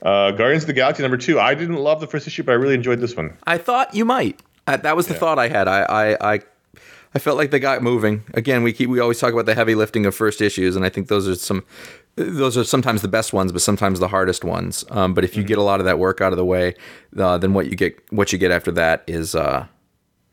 [0.00, 1.38] Uh, Guardians of the Galaxy number two.
[1.38, 3.36] I didn't love the first issue, but I really enjoyed this one.
[3.46, 4.40] I thought you might.
[4.66, 5.68] Uh, that was the thought I had.
[5.68, 6.40] I, I, I,
[7.14, 8.22] I felt like they got moving.
[8.34, 10.88] Again, we keep we always talk about the heavy lifting of first issues, and I
[10.88, 11.64] think those are some,
[12.16, 14.84] those are sometimes the best ones, but sometimes the hardest ones.
[14.90, 16.74] Um, but if you get a lot of that work out of the way,
[17.16, 19.66] uh, then what you get, what you get after that is, uh,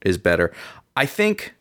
[0.02, 0.52] is better.
[0.96, 1.54] I think.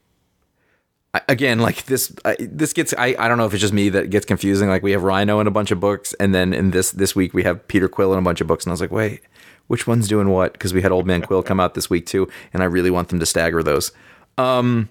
[1.26, 2.92] Again, like this, I, this gets.
[2.96, 4.68] I, I don't know if it's just me that gets confusing.
[4.68, 7.32] Like we have Rhino in a bunch of books, and then in this this week
[7.32, 9.22] we have Peter Quill in a bunch of books, and I was like, wait,
[9.68, 10.52] which one's doing what?
[10.52, 13.08] Because we had Old Man Quill come out this week too, and I really want
[13.08, 13.90] them to stagger those.
[14.36, 14.90] Um,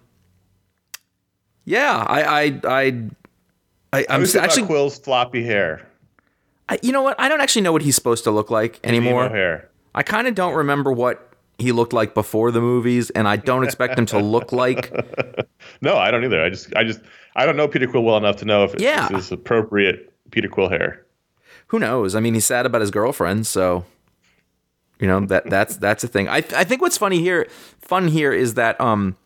[1.66, 2.86] yeah, I, I, I,
[3.94, 5.88] I I'm What is it about actually, Quill's floppy hair,
[6.70, 7.20] I, you know what?
[7.20, 9.30] I don't actually know what he's supposed to look like anymore.
[9.30, 9.70] hair.
[9.94, 11.27] I kind of don't remember what
[11.58, 14.92] he looked like before the movies, and I don't expect him to look like.
[15.82, 16.42] No, I don't either.
[16.42, 17.02] I just I just
[17.36, 19.08] I don't know Peter Quill well enough to know if it's, Yeah.
[19.10, 21.06] this is appropriate Peter Quill hair.
[21.68, 22.16] Who knows?
[22.16, 23.84] I mean, he's sad about his girlfriend, so
[25.00, 26.28] you know that that's that's a thing.
[26.30, 27.48] I I think what's funny here,
[27.82, 29.18] fun here is that um,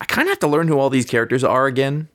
[0.00, 2.08] I kind of have to learn who all these characters are again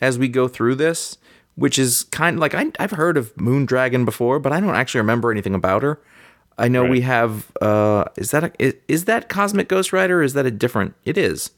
[0.00, 1.18] as we go through this,
[1.56, 5.00] which is kind of like I, I've heard of Moondragon before, but I don't actually
[5.00, 6.00] remember anything about her.
[6.58, 7.50] I know we have.
[7.60, 10.20] Uh, is that a, is, is that Cosmic Ghost Rider?
[10.20, 10.94] Or is that a different?
[11.04, 11.50] It is.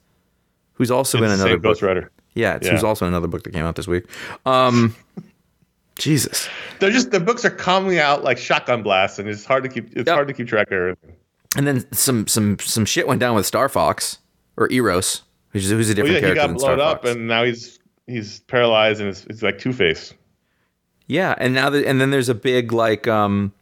[0.75, 1.71] Who's also in It's the another book?
[1.73, 2.11] Ghost Rider.
[2.35, 2.73] Yeah, it's, Yeah.
[2.73, 4.05] who's also in another book that came out this week.
[4.45, 4.95] Um,
[5.97, 6.49] Jesus.
[6.81, 9.87] They're just the books are coming out like shotgun blasts, and it's hard to keep
[9.97, 10.09] it's Yep.
[10.09, 11.13] hard to keep track of everything.
[11.57, 14.19] And then some some some shit went down with Star Fox
[14.57, 17.79] or Eros, who's, who's a Well, different yeah, he got blown up, and now he's
[18.09, 20.13] he's paralyzed, and it's, it's like Two Face.
[21.07, 23.53] yeah, and now and then there's a big like um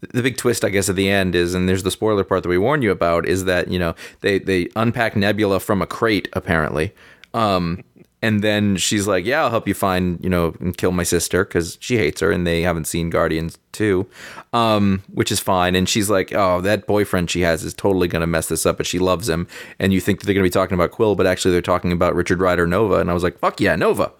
[0.00, 2.48] the big twist I guess at the end is and there's the spoiler part that
[2.48, 6.28] we warned you about is that, you know, they they unpack Nebula from a crate
[6.32, 6.92] apparently.
[7.34, 7.84] Um
[8.22, 11.44] and then she's like, "Yeah, I'll help you find, you know, and kill my sister
[11.44, 14.06] because she hates her, and they haven't seen Guardians too,
[14.52, 18.26] um, which is fine." And she's like, "Oh, that boyfriend she has is totally gonna
[18.26, 19.46] mess this up, but she loves him."
[19.78, 22.14] And you think that they're gonna be talking about Quill, but actually they're talking about
[22.14, 22.96] Richard Rider Nova.
[22.96, 24.12] And I was like, "Fuck yeah, Nova!"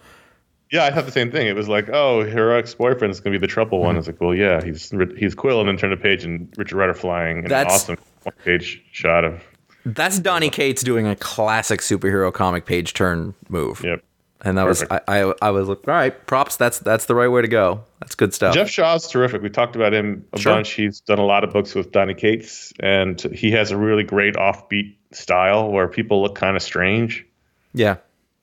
[0.73, 1.47] Yeah, I thought the same thing.
[1.49, 3.87] It was like, oh, her ex boyfriend is going to be the trouble Mm-hmm.
[3.87, 3.97] one.
[3.97, 6.95] It's like, well, yeah, he's he's Quill, and then turn the page and Richard Rider
[6.95, 9.43] flying, and That's- an awesome one page shot of.
[9.87, 13.81] That's Donny Cates doing a classic superhero comic page turn move.
[13.83, 14.05] Yep.
[14.43, 16.57] And that was I, I I was like, all right, props.
[16.57, 17.83] That's that's the right way to go.
[18.01, 18.55] That's good stuff.
[18.55, 19.43] Geoff Shaw's terrific.
[19.43, 20.55] We talked about him a Sure.
[20.55, 20.71] bunch.
[20.73, 24.35] He's done a lot of books with Donny Cates, and he has a really great
[24.37, 27.27] offbeat style where people look kind of strange,
[27.75, 27.97] yeah,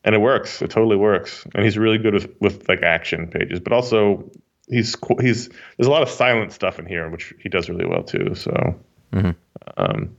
[0.08, 0.62] and it works.
[0.62, 1.46] It totally works.
[1.54, 4.24] And he's really good with with like action pages, but also
[4.70, 8.04] he's he's there's a lot of silent stuff in here, which he does really well
[8.04, 8.34] too.
[8.34, 8.52] So,
[9.14, 9.32] Mm-hmm.
[9.78, 10.16] um,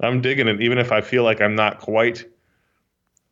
[0.00, 0.60] I'm digging it.
[0.60, 2.26] Even if I feel like I'm not quite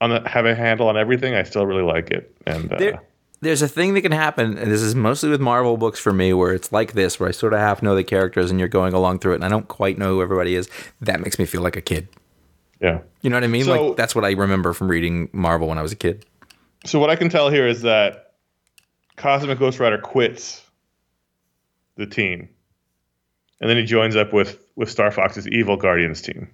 [0.01, 2.35] on the, have a handle on everything, I still really like it.
[2.47, 3.03] And uh, there,
[3.41, 6.33] there's a thing that can happen, and this is mostly with Marvel books for me,
[6.33, 8.95] where it's like this, where I sort of half know the characters, and you're going
[8.95, 10.69] along through it, and I don't quite know who everybody is.
[11.03, 12.09] That makes me feel like a kid.
[12.81, 13.01] Yeah.
[13.23, 13.65] You know what I mean?
[13.65, 16.25] So- like that's what I remember from reading Marvel when I was a kid.
[16.85, 18.35] So what I can tell here is that
[19.17, 20.61] Cosmic Ghost Rider quits
[21.97, 22.49] the team,
[23.61, 26.51] and then he joins up with with Star Fox's evil Guardians team.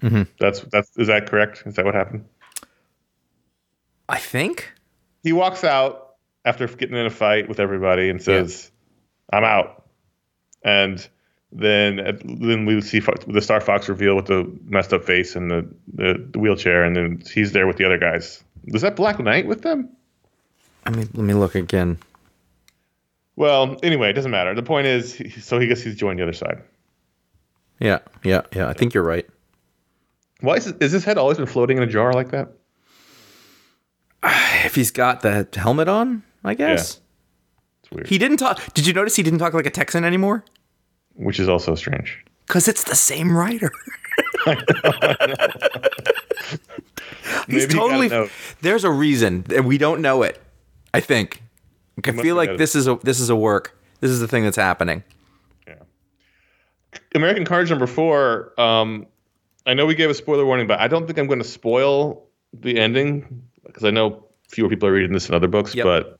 [0.00, 0.22] Mm-hmm.
[0.38, 1.64] That's that's is that correct?
[1.66, 2.24] Is that what happened?
[4.08, 4.72] I think.
[5.22, 8.70] He walks out after getting in a fight with everybody and says,
[9.32, 9.84] "I'm out,"
[10.64, 11.06] and
[11.52, 15.68] then then we see the Star Fox reveal with the messed up face and the,
[15.92, 18.42] the, the wheelchair, and then he's there with the other guys.
[18.72, 19.88] Was that Black Knight with them?
[20.86, 21.98] I mean, let me look again.
[23.36, 24.54] Well, anyway, it doesn't matter.
[24.54, 26.62] The point is, so he guess he's joined the other side.
[27.78, 28.68] Yeah, yeah, yeah.
[28.68, 29.26] I think you're right.
[30.40, 32.52] Why is, is his head always been floating in a jar like that?
[34.62, 37.00] If he's got the helmet on, I guess.
[37.00, 37.00] Yeah.
[37.82, 38.08] It's weird.
[38.08, 38.74] He didn't talk.
[38.74, 40.44] Did you notice he didn't talk like a Texan anymore?
[41.20, 42.18] Which is also strange.
[42.46, 43.70] Because it's the same writer.
[47.46, 48.30] He's Maybe he got a totally.
[48.60, 50.40] There's a reason, and we don't know it.
[50.92, 51.42] I think.
[52.04, 53.76] I feel like this is a this is a work.
[54.00, 55.04] This is the thing that's happening.
[57.14, 58.58] American Carnage number four.
[58.60, 59.06] Um,
[59.66, 62.26] I know we gave a spoiler warning, but I don't think I'm going to spoil
[62.52, 65.74] the ending because I know fewer people are reading this in other books.
[65.74, 65.84] Yep.
[65.84, 66.18] But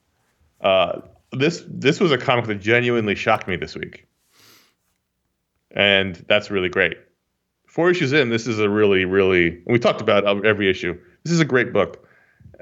[0.67, 1.01] uh,
[1.33, 4.07] this this was a comic that genuinely shocked me this week,
[5.73, 6.97] and that's really great.
[7.67, 9.63] Four issues in, this is a really, really.
[9.67, 10.99] We talked about every issue.
[11.25, 12.07] This is a great book.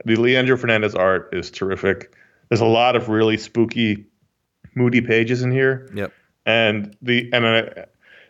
[0.04, 2.14] The Leandro Fernandez art is terrific.
[2.50, 4.06] There's a lot of really spooky,
[4.74, 6.12] moody pages in here Yep.
[6.46, 7.62] and the and uh,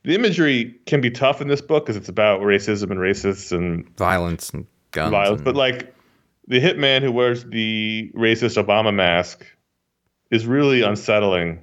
[0.04, 3.86] the imagery can be tough in this book because it's about racism and racists and
[3.98, 5.10] Violence and guns.
[5.10, 5.38] violence.
[5.40, 5.94] and- But like
[6.46, 9.44] the hitman who wears the racist Obama mask
[10.30, 11.60] is really unsettling,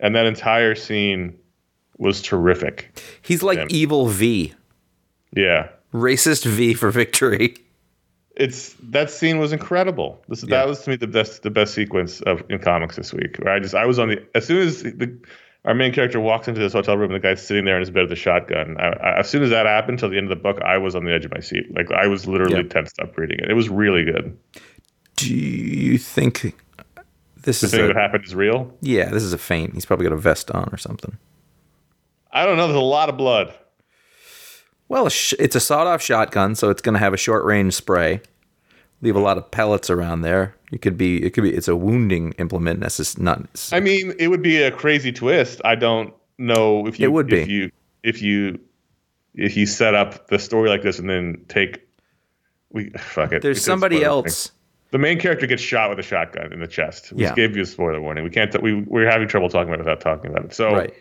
[0.00, 1.38] and that entire scene
[1.98, 3.00] was terrific.
[3.22, 4.52] he's like evil V,
[5.34, 7.54] Yeah, racist V for victory.
[8.36, 10.22] it's that scene was incredible.
[10.28, 10.50] This Yeah.
[10.58, 13.36] that was to me the best the best sequence of in comics this week.
[13.38, 15.16] Where I just I was on the as soon as the
[15.64, 17.90] our main character walks into this hotel room and the guy's sitting there in his
[17.90, 18.76] bed with a shotgun.
[18.78, 20.94] I, I, as soon as that happened till the end of the book, I was
[20.94, 21.64] on the edge of my seat.
[21.74, 22.68] Like I was literally Yeah.
[22.68, 23.50] tensed up reading it.
[23.50, 24.36] It was really good.
[25.16, 26.54] Do you think
[27.42, 28.72] this The is thing a, that happened is real.
[28.80, 29.06] yeah?
[29.08, 29.74] This is a feint.
[29.74, 31.16] He's probably got a vest on or something.
[32.36, 32.66] I don't know.
[32.66, 33.54] There's a lot of blood.
[34.88, 38.20] Well, it's a sawed-off shotgun, so it's going to have a short-range spray.
[39.02, 40.54] Leave a lot of pellets around there.
[40.72, 41.24] It could be.
[41.24, 41.52] It could be.
[41.54, 42.80] It's a wounding implement.
[42.80, 43.42] That's just not.
[43.72, 45.60] I mean, it would be a crazy twist.
[45.64, 47.52] I don't know if you It would if be.
[47.52, 47.70] you
[48.02, 48.58] if you
[49.34, 51.80] if you set up the story like this and then take
[52.70, 53.42] we fuck it.
[53.42, 54.50] There's somebody else.
[54.92, 57.12] The main character gets shot with a shotgun in the chest.
[57.12, 57.34] We Yeah.
[57.34, 58.24] gave you a spoiler warning.
[58.24, 58.50] We can't.
[58.52, 60.54] T- we we're having trouble talking about it without talking about it.
[60.54, 60.94] So Right.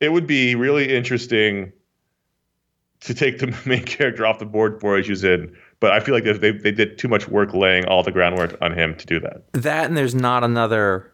[0.00, 1.72] It would be really interesting
[3.00, 5.54] to take the main character off the board four issues in.
[5.80, 8.72] But I feel like they they did too much work laying all the groundwork on
[8.72, 9.44] him to do that.
[9.52, 11.12] That and there's not another.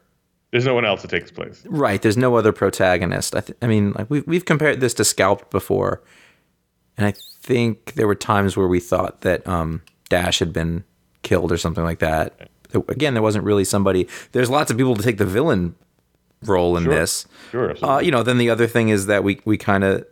[0.51, 1.65] There's no one else to take his place.
[1.67, 2.01] Right.
[2.01, 3.35] There's no other protagonist.
[3.35, 6.03] I, th- I mean, like we've we've compared this to Scalped before,
[6.97, 10.85] and I think there were times where we thought that um, Dash had been
[11.23, 12.49] killed or something like that.
[12.89, 14.09] Again, there wasn't really somebody.
[14.33, 15.75] There's lots of people to take the villain
[16.47, 16.95] role in Sure.
[16.95, 17.27] this.
[17.51, 17.75] Sure.
[17.85, 20.05] Uh, you know, then the other thing is that we we kind of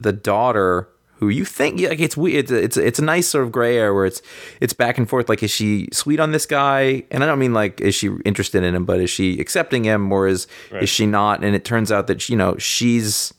[0.00, 3.44] the daughter who you think like it's we it's it's a, it's a nice sort
[3.44, 4.20] of gray area where it's
[4.60, 5.28] it's back and forth.
[5.28, 7.04] Like, is she sweet on this guy?
[7.10, 10.10] And I don't mean like is she interested in him, but is she accepting him,
[10.12, 10.82] or is Right.
[10.82, 11.44] is she not?
[11.44, 13.32] And it turns out that you know she's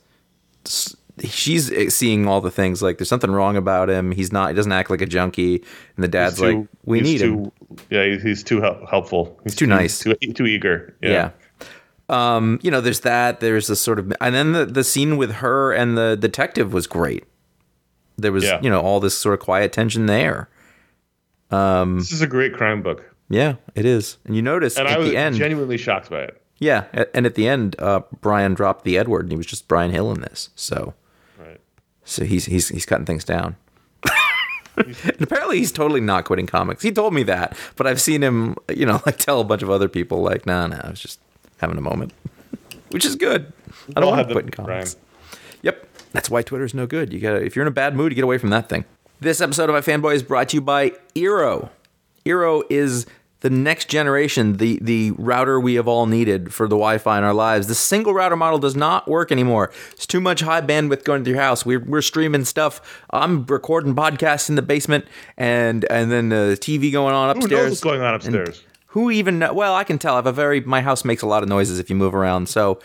[1.24, 4.12] she's seeing all the things like there's something wrong about him.
[4.12, 4.48] He's not.
[4.50, 5.62] He doesn't act like a junkie.
[5.96, 7.52] And the dad's too- like, we he's need too, him.
[7.90, 9.38] Yeah, he's too hel- helpful.
[9.44, 9.98] He's too nice.
[10.00, 10.94] Too, too eager.
[11.02, 11.10] Yeah.
[11.10, 11.30] Yeah.
[12.08, 13.40] Um, you know, there's that.
[13.40, 16.86] There's the sort of, and then the the scene with her and the detective was
[16.86, 17.24] great.
[18.16, 18.60] There was, Yeah.
[18.62, 20.48] you know, all this sort of quiet tension there.
[21.50, 24.18] Um, This is a great crime book, Yeah, it is.
[24.24, 26.40] And you notice and at I was the end, genuinely shocked by it.
[26.58, 29.90] yeah, and at the end, uh, Bryan dropped the Edward, and he was just Bryan
[29.90, 30.50] Hill in this.
[30.56, 30.94] So,
[31.38, 31.60] Right.
[32.04, 33.56] so he's he's he's cutting things down.
[34.76, 36.82] and apparently, he's totally not quitting comics.
[36.82, 39.70] He told me that, but I've seen him, you know, like tell a bunch of
[39.70, 41.20] other people, like, nah, nah, I was just
[41.58, 42.12] having a moment,
[42.90, 43.52] which is good.
[43.96, 44.94] I don't want to quit in comics.
[44.94, 45.06] Bryan.
[45.62, 45.88] Yep.
[46.12, 47.12] That's why Twitter's no good.
[47.12, 48.84] You gotta if you're in a bad mood, you get away from that thing.
[49.20, 51.70] This episode of iFanboy is brought to you by Eero.
[52.24, 53.06] Eero is
[53.40, 57.34] the next generation, the the router we have all needed for the Wi-Fi in our
[57.34, 57.66] lives.
[57.66, 59.70] The single router model does not work anymore.
[59.92, 61.64] It's too much high bandwidth going to your house.
[61.64, 63.04] We're, we're streaming stuff.
[63.10, 65.04] I'm recording podcasts in the basement,
[65.36, 67.50] and and then the TV going on upstairs.
[67.50, 68.64] Who knows what's going on upstairs?
[68.96, 69.52] Who even know?
[69.52, 70.14] Well, I can tell.
[70.14, 72.48] I have a very my house makes a lot of noises if you move around.
[72.48, 72.80] So,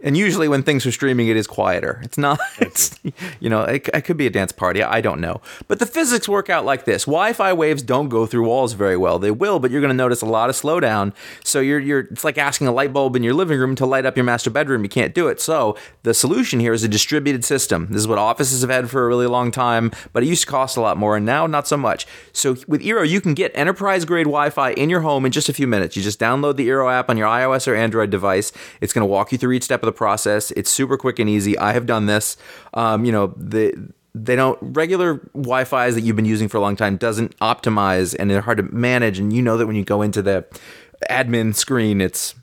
[0.00, 2.00] and usually when things are streaming, it is quieter.
[2.04, 2.38] It's not.
[2.60, 2.98] It's
[3.40, 4.82] you know, it, it could be a dance party.
[4.82, 5.40] I don't know.
[5.66, 9.18] But the physics work out like this: Wi-Fi waves don't go through walls very well.
[9.18, 11.12] They will, but you're going to notice a lot of slowdown.
[11.42, 14.06] So you're you're it's like asking a light bulb in your living room to light
[14.06, 14.84] up your master bedroom.
[14.84, 15.40] You can't do it.
[15.40, 17.88] So the solution here is a distributed system.
[17.90, 20.48] This is what offices have had for a really long time, but it used to
[20.48, 22.06] cost a lot more, and now not so much.
[22.32, 25.55] So with Eero, you can get enterprise grade Wi-Fi in your home in just a
[25.56, 25.96] few minutes.
[25.96, 28.52] You just download the Eero app on your iOS or Android device.
[28.80, 30.50] It's going to walk you through each step of the process.
[30.52, 31.58] It's super quick and easy.
[31.58, 32.36] I have done this.
[32.74, 33.74] Um, you know the
[34.14, 38.30] they don't regular Wi-Fi's that you've been using for a long time doesn't optimize and
[38.30, 39.18] they're hard to manage.
[39.18, 40.46] And you know that when you go into the
[41.10, 42.34] admin screen, it's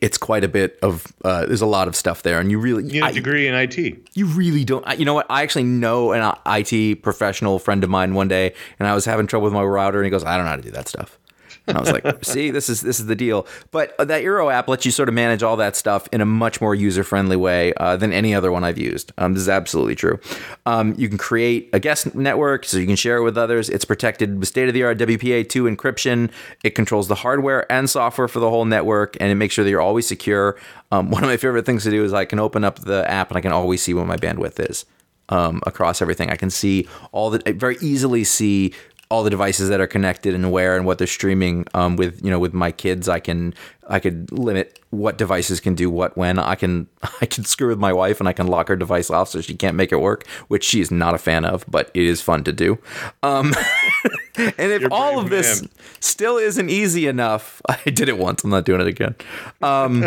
[0.00, 2.82] it's quite a bit of uh, there's a lot of stuff there, and you really
[2.84, 3.76] You need a degree in IT.
[4.14, 4.82] you really don't.
[4.88, 5.26] I- You know what?
[5.28, 9.26] I actually know an IT professional friend of mine one day, and I was having
[9.26, 11.18] trouble with my router, and he goes, "I don't know how to do that stuff."
[11.66, 13.46] And I was like, see, this is this is the deal.
[13.70, 16.26] But uh, that Eero app lets you sort of manage all that stuff in a
[16.26, 19.12] much more user friendly way uh, than any other one I've used.
[19.18, 20.18] Um, this is absolutely true.
[20.66, 23.68] Um, you can create a guest network so you can share it with others.
[23.68, 26.30] It's protected with state of the art WPA2 encryption.
[26.64, 29.70] It controls the hardware and software for the whole network, and it makes sure that
[29.70, 30.56] you're always secure.
[30.90, 33.30] Um, one of my favorite things to do is I can open up the app
[33.30, 34.84] and I can always see what my bandwidth is
[35.28, 36.30] um, across everything.
[36.30, 38.74] I can see all the I very easily see
[39.12, 41.66] all the devices that are connected and where and what they're streaming.
[41.74, 43.54] Um, with you know with my kids, I can
[43.92, 46.38] I could limit what devices can do what when.
[46.38, 46.88] I can
[47.20, 49.54] I can screw with my wife and I can lock her device off so she
[49.54, 52.42] can't make it work, which she is not a fan of, but it is fun
[52.44, 52.78] to do.
[53.22, 53.54] Um,
[54.36, 55.62] and if all of this
[56.00, 58.44] still isn't easy enough, I did it once.
[58.44, 59.14] I'm not doing it again.
[59.60, 60.04] Um,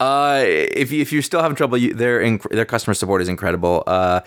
[0.00, 3.28] uh, if you, if you're still having trouble, you, their inc- their customer support is
[3.28, 3.84] incredible.
[3.86, 4.20] Uh,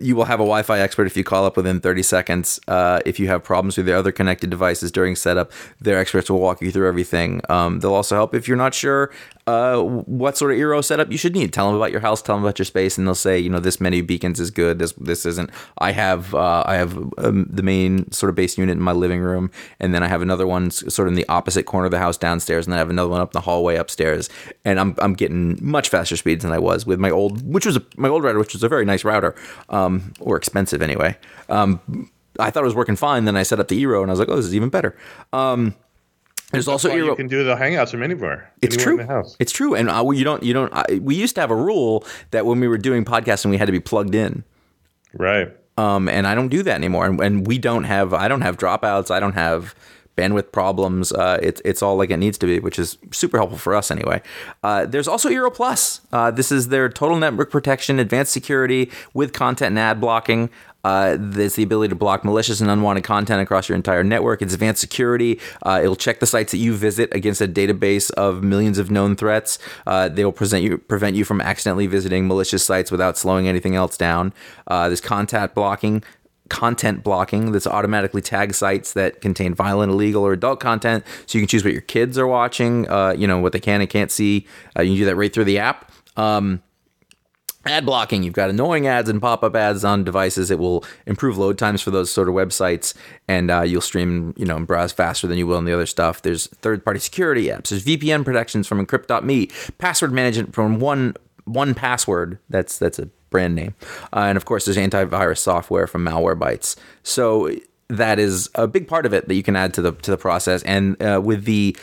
[0.00, 2.60] you will have a Wi-Fi expert if you call up within 30 seconds.
[2.68, 6.40] Uh, if you have problems with the other connected devices during setup, their experts will
[6.40, 7.40] walk you through everything.
[7.48, 9.10] Um, they'll also help if you're not sure
[9.46, 11.52] uh, what sort of Eero setup you should need.
[11.52, 13.58] Tell them about your house, tell them about your space, and they'll say, you know,
[13.58, 14.78] this many beacons is good.
[14.78, 15.50] This this isn't.
[15.78, 19.20] I have uh, I have um, the main sort of base unit in my living
[19.20, 19.50] room,
[19.80, 22.16] and then I have another one sort of in the opposite corner of the house
[22.16, 24.28] downstairs, and then I have another one up in the hallway upstairs.
[24.64, 27.76] And I'm I'm getting much faster speeds than I was with my old, which was
[27.76, 29.34] a, my old router, which was a very nice router,
[29.70, 31.16] um, or expensive anyway.
[31.48, 33.24] Um, I thought it was working fine.
[33.24, 34.96] Then I set up the Eero, and I was like, oh, this is even better.
[35.32, 35.74] Um,
[36.52, 38.52] there's also you can do the hangouts from anywhere.
[38.60, 39.00] It's anywhere true.
[39.00, 39.36] In the house.
[39.38, 40.42] It's true, and uh, you don't.
[40.42, 40.72] You don't.
[40.72, 43.66] I, we used to have a rule that when we were doing podcasting, we had
[43.66, 44.44] to be plugged in.
[45.14, 45.54] Right.
[45.78, 47.06] Um, and I don't do that anymore.
[47.06, 48.12] And, and we don't have.
[48.14, 49.10] I don't have dropouts.
[49.10, 49.74] I don't have
[50.16, 51.12] bandwidth problems.
[51.12, 53.90] Uh, it's it's all like it needs to be, which is super helpful for us
[53.90, 54.20] anyway.
[54.62, 56.00] Uh, there's also Eero Plus.
[56.12, 60.50] Uh, this is their total network protection, advanced security with content and ad blocking.
[60.84, 64.42] Uh, there's the ability to block malicious and unwanted content across your entire network.
[64.42, 65.40] It's advanced security.
[65.62, 69.16] Uh, it'll check the sites that you visit against a database of millions of known
[69.16, 69.58] threats.
[69.86, 73.76] Uh, they will present you prevent you from accidentally visiting malicious sites without slowing anything
[73.76, 74.32] else down.
[74.66, 76.02] Uh, there's contact blocking
[76.48, 81.02] content blocking that's automatically tag sites that contain violent, illegal, or adult content.
[81.26, 83.80] So you can choose what your kids are watching, uh, you know, what they can
[83.80, 84.46] and can't see.
[84.76, 85.90] Uh, you can do that right through the app.
[86.16, 86.62] Um,
[87.66, 88.22] ad blocking.
[88.22, 90.50] You've got annoying ads and pop-up ads on devices.
[90.50, 92.94] It will improve load times for those sort of websites
[93.28, 95.86] and uh, you'll stream you know and browse faster than you will on the other
[95.86, 96.22] stuff.
[96.22, 97.68] There's third-party security apps.
[97.68, 99.48] There's vpn protections from encrypt.me
[99.78, 102.38] password management from one one password.
[102.48, 103.74] That's that's a brand name.
[104.12, 107.50] Uh, and of course there's antivirus software from malwarebytes so
[107.88, 110.16] that is a big part of it that you can add to the to the
[110.16, 110.62] process.
[110.62, 111.76] And uh, with the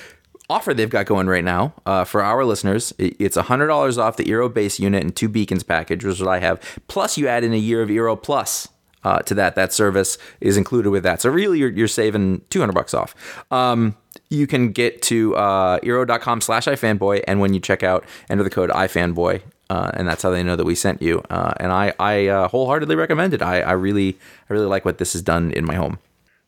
[0.50, 2.94] offer they've got going right now uh, for our listeners.
[2.98, 6.30] it- It's $100 off the Eero base unit and two beacons package, which is what
[6.32, 6.60] I have.
[6.88, 8.68] Plus, you add in a year of Eero Plus.
[9.02, 11.22] Uh, to that, that service is included with that.
[11.22, 13.16] So really, you're, you're saving 200 bucks off.
[13.50, 13.96] Um,
[14.30, 18.50] you can get to uh, eero.com slash ifanboy, and when you check out, enter the
[18.50, 21.24] code ifanboy, uh, and that's how they know that we sent you.
[21.30, 23.42] Uh, and I, I uh, wholeheartedly recommend it.
[23.42, 24.18] I, I really,
[24.50, 26.00] I really like what this has done in my home.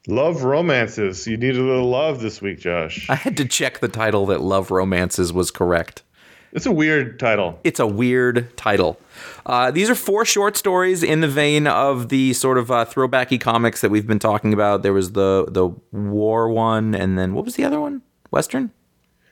[0.07, 1.27] Love romances.
[1.27, 3.07] You need a little love this week, Josh.
[3.09, 6.01] I had to check the title that Love Romances was correct.
[6.53, 7.59] It's a weird title.
[7.63, 8.99] it's a weird title.
[9.45, 13.39] Uh, these are four short stories in the vein of the sort of uh, throwbacky
[13.39, 14.81] comics that we've been talking about.
[14.83, 18.01] There was the the war one, and then what was the other one?
[18.31, 18.71] Western.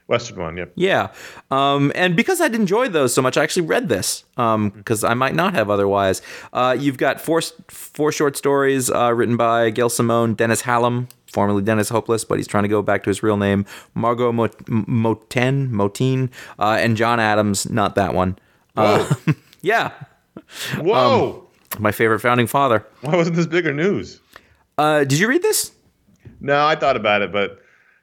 [0.09, 0.71] Western one, yep.
[0.73, 1.09] Yeah,
[1.51, 5.35] um, and because I'd enjoyed those so much, I actually read this because I might
[5.35, 6.23] not have otherwise.
[6.51, 11.61] Uh, you've got four four short stories uh, written by Gail Simone, Dennis Hallum, formerly
[11.61, 15.69] Dennis Hopeless, but he's trying to go back to his real name, Margot Mot- Moten,
[15.69, 17.69] Motine, uh, and John Adams.
[17.69, 18.39] Not that one.
[18.75, 19.13] Uh,
[19.61, 19.91] yeah,
[20.79, 21.47] Whoa!
[21.77, 22.83] my favorite founding father.
[23.01, 24.21] Why wasn't this bigger news?
[24.75, 25.71] Uh, did you read this?
[26.41, 27.59] No, I thought about it, but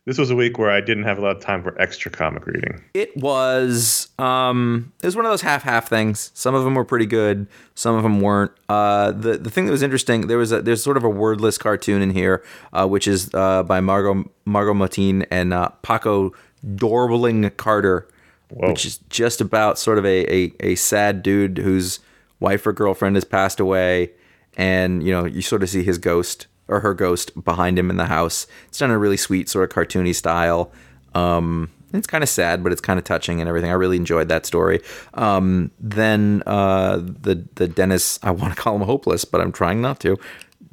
[0.07, 2.47] this was a week where I didn't have a lot of time for extra comic
[2.47, 2.83] reading.
[2.95, 6.31] It was um it was one of those half half things.
[6.33, 8.53] Some of them were pretty good, some of them weren't.
[8.69, 11.59] Uh the the thing that was interesting, there was a there's sort of a wordless
[11.59, 12.43] cartoon in here,
[12.73, 16.33] uh, which is uh by Margot Margot Motine and uh Paco
[16.77, 18.09] Dorbling Carter,
[18.51, 21.99] which is just about sort of a, a a sad dude whose
[22.39, 24.13] wife or girlfriend has passed away
[24.57, 27.97] and you know, you sort of see his ghost or her ghost behind him in
[27.97, 28.47] the house.
[28.69, 30.73] It's done in a really sweet sort of cartoony style.
[31.14, 33.71] Um, it's kind of sad, but it's kind of touching and everything.
[33.71, 34.81] I really enjoyed that story.
[35.14, 39.81] Um, then uh, the the Dennis, I want to call him hopeless, but I'm trying
[39.81, 40.19] not to.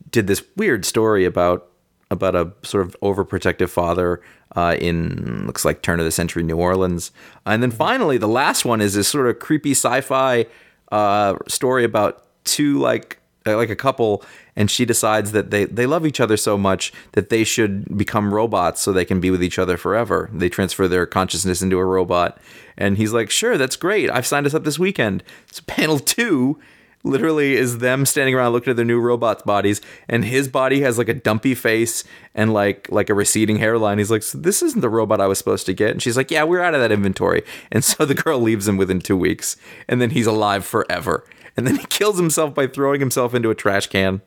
[0.10, 1.70] Did this weird story about
[2.12, 4.22] about a sort of overprotective father
[4.56, 7.12] uh, in looks like turn of the century New Orleans,
[7.46, 10.46] and then finally the last one is this sort of creepy sci-fi
[10.92, 14.24] uh, story about two like Uh, like a couple,
[14.56, 18.34] and she decides that they they love each other so much that they should become
[18.34, 20.30] robots so they can be with each other forever.
[20.32, 22.38] They transfer their consciousness into a robot,
[22.78, 24.10] and he's like, "Sure, that's great.
[24.10, 26.58] I've signed us up this weekend." So panel two
[27.04, 30.98] literally is them standing around looking at their new robots' bodies, and his body has
[30.98, 33.98] like a dumpy face and like like a receding hairline.
[33.98, 36.32] He's like, so "This isn't the robot I was supposed to get." And she's like,
[36.32, 39.58] "Yeah, we're out of that inventory." And so the girl leaves him within two weeks,
[39.88, 41.26] and then he's alive forever.
[41.56, 44.22] And then he kills himself by throwing himself into a trash can.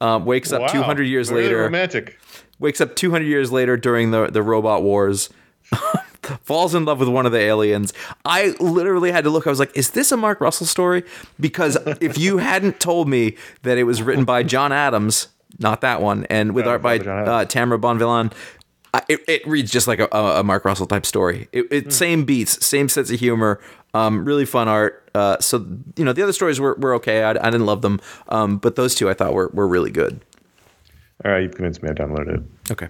[0.00, 1.58] Um, wakes up 200 years Very later.
[1.62, 2.18] romantic.
[2.58, 5.30] wakes up 200 years later during the, the robot wars.
[6.42, 7.92] Falls in love with one of the aliens.
[8.24, 9.46] I literally had to look.
[9.46, 11.02] I was like is this a mark russell story?
[11.40, 16.00] Because if you hadn't told me that it was written by john adams not that
[16.00, 18.32] one and with Yeah, art by uh, tamara bonvillain
[19.08, 21.48] it, it reads just like a, a a Mark Russell type story.
[21.52, 23.58] It, it same beats, same sense of humor,
[23.94, 25.08] um, really fun art.
[25.14, 25.66] Uh, so
[25.96, 27.22] you know the other stories were, were okay.
[27.22, 30.20] I, I didn't love them, um, but those two I thought were, were really good.
[31.24, 31.90] All right, you've convinced me.
[31.90, 32.72] I downloaded it.
[32.72, 32.88] Okay.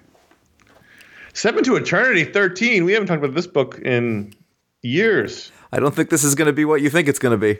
[1.33, 2.85] Seven to Eternity 13.
[2.85, 4.33] We haven't talked about this book in
[4.81, 5.51] years.
[5.71, 7.59] I don't think this is going to be what you think it's going to be.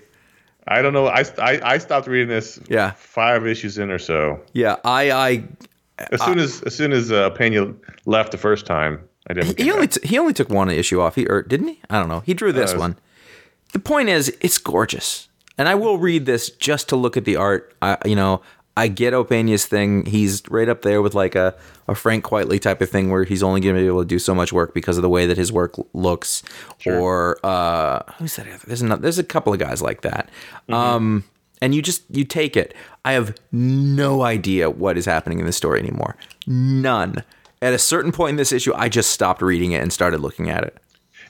[0.67, 1.07] I don't know.
[1.07, 2.91] I, I, I stopped reading this Yeah.
[2.91, 4.39] five issues in or so.
[4.53, 5.43] Yeah, I, I
[6.11, 7.73] As soon as as soon as uh, Pena
[8.05, 9.59] left the first time, I didn't.
[9.59, 11.15] he only t- he only took one issue off.
[11.15, 11.81] He or didn't he?
[11.89, 12.21] I don't know.
[12.21, 12.97] He drew this Uh, one.
[13.73, 17.35] The point is, it's gorgeous, and I will read this just to look at the
[17.35, 17.75] art.
[17.81, 18.41] I, you know,
[18.77, 20.05] I get Opena's thing.
[20.05, 21.55] He's right up there with like a,
[21.87, 24.19] a Frank Quitely type of thing, where he's only going to be able to do
[24.19, 26.43] so much work because of the way that his work looks.
[26.85, 28.47] Or uh, who's that?
[28.47, 30.29] other- There's another, there's a couple of guys like that.
[30.69, 31.23] Um,
[31.61, 32.73] and you just you take it.
[33.05, 36.15] I have no idea what is happening in the story anymore.
[36.47, 37.23] None.
[37.61, 40.49] At a certain point in this issue, I just stopped reading it and started looking
[40.49, 40.77] at it.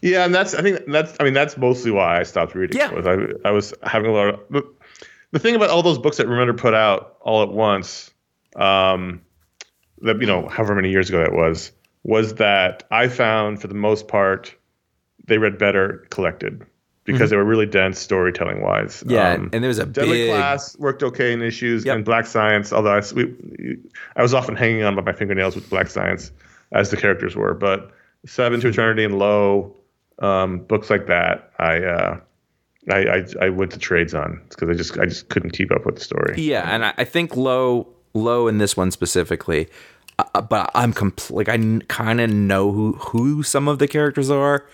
[0.04, 2.78] Yeah, and that's I think that's I mean that's mostly why I stopped reading.
[2.78, 2.92] Yeah.
[2.92, 4.70] was I I was having a lot of the,
[5.32, 8.12] the thing about all those books that Remender put out all at once,
[8.58, 9.22] um,
[10.02, 11.72] that you know however many years ago that was,
[12.04, 14.54] was that I found for the most part
[15.26, 16.66] they read better collected
[17.06, 19.00] because they were really dense storytelling wise.
[19.00, 19.10] Mm-hmm.
[19.12, 21.96] Yeah, and there was a Deadly big Class worked okay in issues, Yep.
[21.96, 22.74] and Black Science.
[22.74, 23.78] Although I, we,
[24.18, 26.32] I was often hanging on by my fingernails with Black Science,
[26.74, 27.54] as the characters were.
[27.54, 27.92] But
[28.26, 29.76] Seven to Eternity and Low,
[30.20, 32.20] um, books like that, I, uh,
[32.92, 35.86] I, I, I went to trades on because I just, I just couldn't keep up
[35.86, 36.36] with the story.
[36.42, 39.68] Yeah, and I, I think low low in this one specifically,
[40.20, 41.58] uh, but I'm compl- like I
[41.88, 44.68] kind of know who who some of the characters are,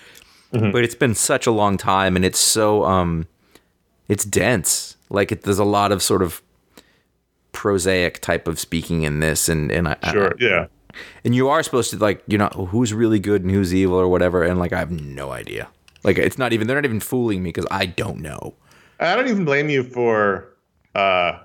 [0.51, 3.27] but it's been such a long time, and it's so um,
[4.07, 4.97] it's dense.
[5.09, 6.41] Like it, there's a lot of sort of
[7.51, 10.65] prosaic type of speaking in this, and and I, I- Sure, yeah.
[11.23, 14.07] And you are supposed to like you know who's really good and who's evil or
[14.07, 15.67] whatever, and like I have no idea.
[16.03, 18.53] Like it's not even they're not even fooling me because I don't know.
[18.99, 20.49] I don't even blame you for
[20.95, 21.39] uh,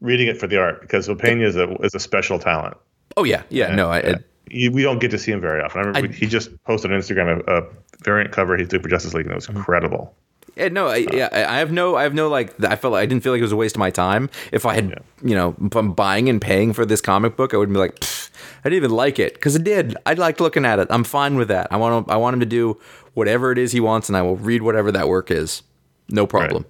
[0.00, 2.76] reading it for the art because Opena is a is a special talent.
[3.16, 4.14] Oh yeah, yeah, no, I, Yeah.
[4.50, 5.80] You- we don't get to see him very often.
[5.80, 7.62] I remember he just posted on Instagram a, a
[8.02, 10.14] variant cover he did for Justice League, and it was incredible.
[10.56, 12.52] Yeah, no, I, yeah, I I have no, I have no like.
[12.62, 14.28] I felt like I didn't feel like it was a waste of my time.
[14.52, 17.56] If I had, you know, if I'm buying and paying for this comic book, I
[17.56, 18.23] would be like, "Pfft,
[18.64, 19.96] I didn't even like it because it did.
[20.06, 20.88] I liked looking at it.
[20.90, 21.68] I'm fine with that.
[21.70, 22.80] I want to, I want him to do
[23.12, 25.62] whatever it is he wants, and I will read whatever that work is.
[26.08, 26.64] No problem.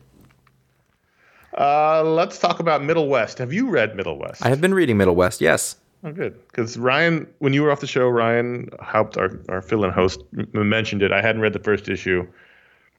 [1.57, 3.39] Uh, let's talk about Middle West.
[3.39, 4.45] Have you read Middle West?
[4.45, 5.41] I have been reading Middle West.
[5.41, 5.77] Yes.
[6.03, 6.37] Oh, good.
[6.49, 10.49] Because Ryan, when you were off the show, Ryan helped our, our fill-in host m-
[10.69, 11.13] mentioned it.
[11.13, 12.27] I hadn't read the first issue,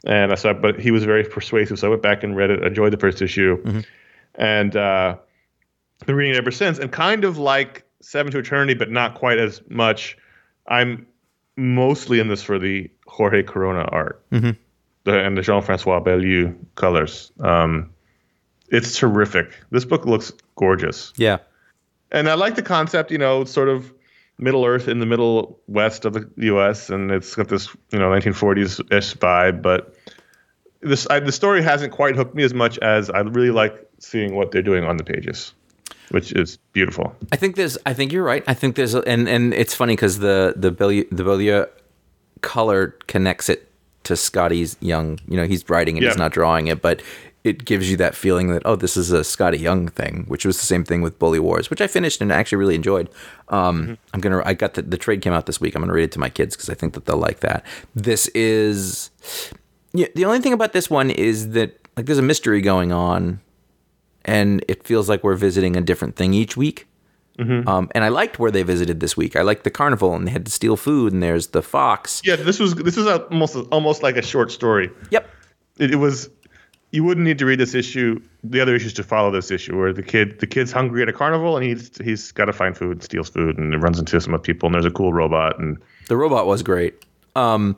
[0.06, 2.64] and I saw, but he was very persuasive, so I went back and read it.
[2.64, 3.84] I enjoyed the first issue,
[4.36, 5.18] and uh,
[6.06, 6.80] been reading it ever since.
[6.80, 10.18] And kind of like Seven to Eternity, but not quite as much.
[10.68, 11.08] I'm
[11.58, 14.56] mostly in this for the Jorge Corona art the,
[15.20, 17.32] and the Jean-Francois Beaulieu colors.
[17.39, 17.89] Um,
[18.70, 19.51] it's terrific.
[19.72, 21.38] This book looks gorgeous Yeah.
[22.12, 23.12] and I like the concept.
[23.12, 23.91] You know, sort of
[24.38, 26.89] Middle Earth in the Middle West of the U.S.
[26.89, 29.62] and it's got this you know 1940s ish vibe.
[29.62, 29.95] But
[30.82, 34.36] this I, the story hasn't quite hooked me as much as I really like seeing
[34.36, 35.53] what they're doing on the pages,
[36.10, 37.16] which is beautiful.
[37.32, 37.78] I think there's.
[37.86, 38.43] I think you're right.
[38.47, 41.66] I think there's, and and it's funny because the the Beaulieu, the Beaulieu
[42.41, 43.72] color connects it
[44.03, 45.20] to Scotty's Young.
[45.28, 47.01] You know, he's writing it, he's not drawing it, but
[47.43, 50.58] it gives you that feeling that oh, this is a Scotty Young thing, which was
[50.58, 53.10] the same thing with Bully Wars, which I finished and actually really enjoyed.
[53.49, 54.41] Um, I'm gonna.
[54.45, 55.76] I got the the trade came out this week.
[55.76, 57.66] I'm gonna read it to my kids because I think that they'll like that.
[57.93, 59.10] This is.
[59.93, 63.39] Yeah, the only thing about this one is that like there's a mystery going on
[64.26, 66.88] and it feels like we're visiting a different thing each week.
[67.38, 69.36] Um, and I liked where they visited this week.
[69.36, 72.22] I liked the carnival, and they had to steal food, and there's the fox.
[72.24, 74.90] Yeah, this was this was almost almost like a short story.
[75.12, 75.30] Yep.
[75.78, 76.30] It, it was
[76.92, 78.22] you wouldn't need to read this issue.
[78.46, 81.14] The other issues to follow this issue, where the kid the kid's hungry at a
[81.14, 84.40] carnival and he's he's got to find food, steals food, and it runs into some
[84.40, 84.68] people.
[84.68, 87.04] And there's a cool robot, and The robot was great.
[87.36, 87.76] Um,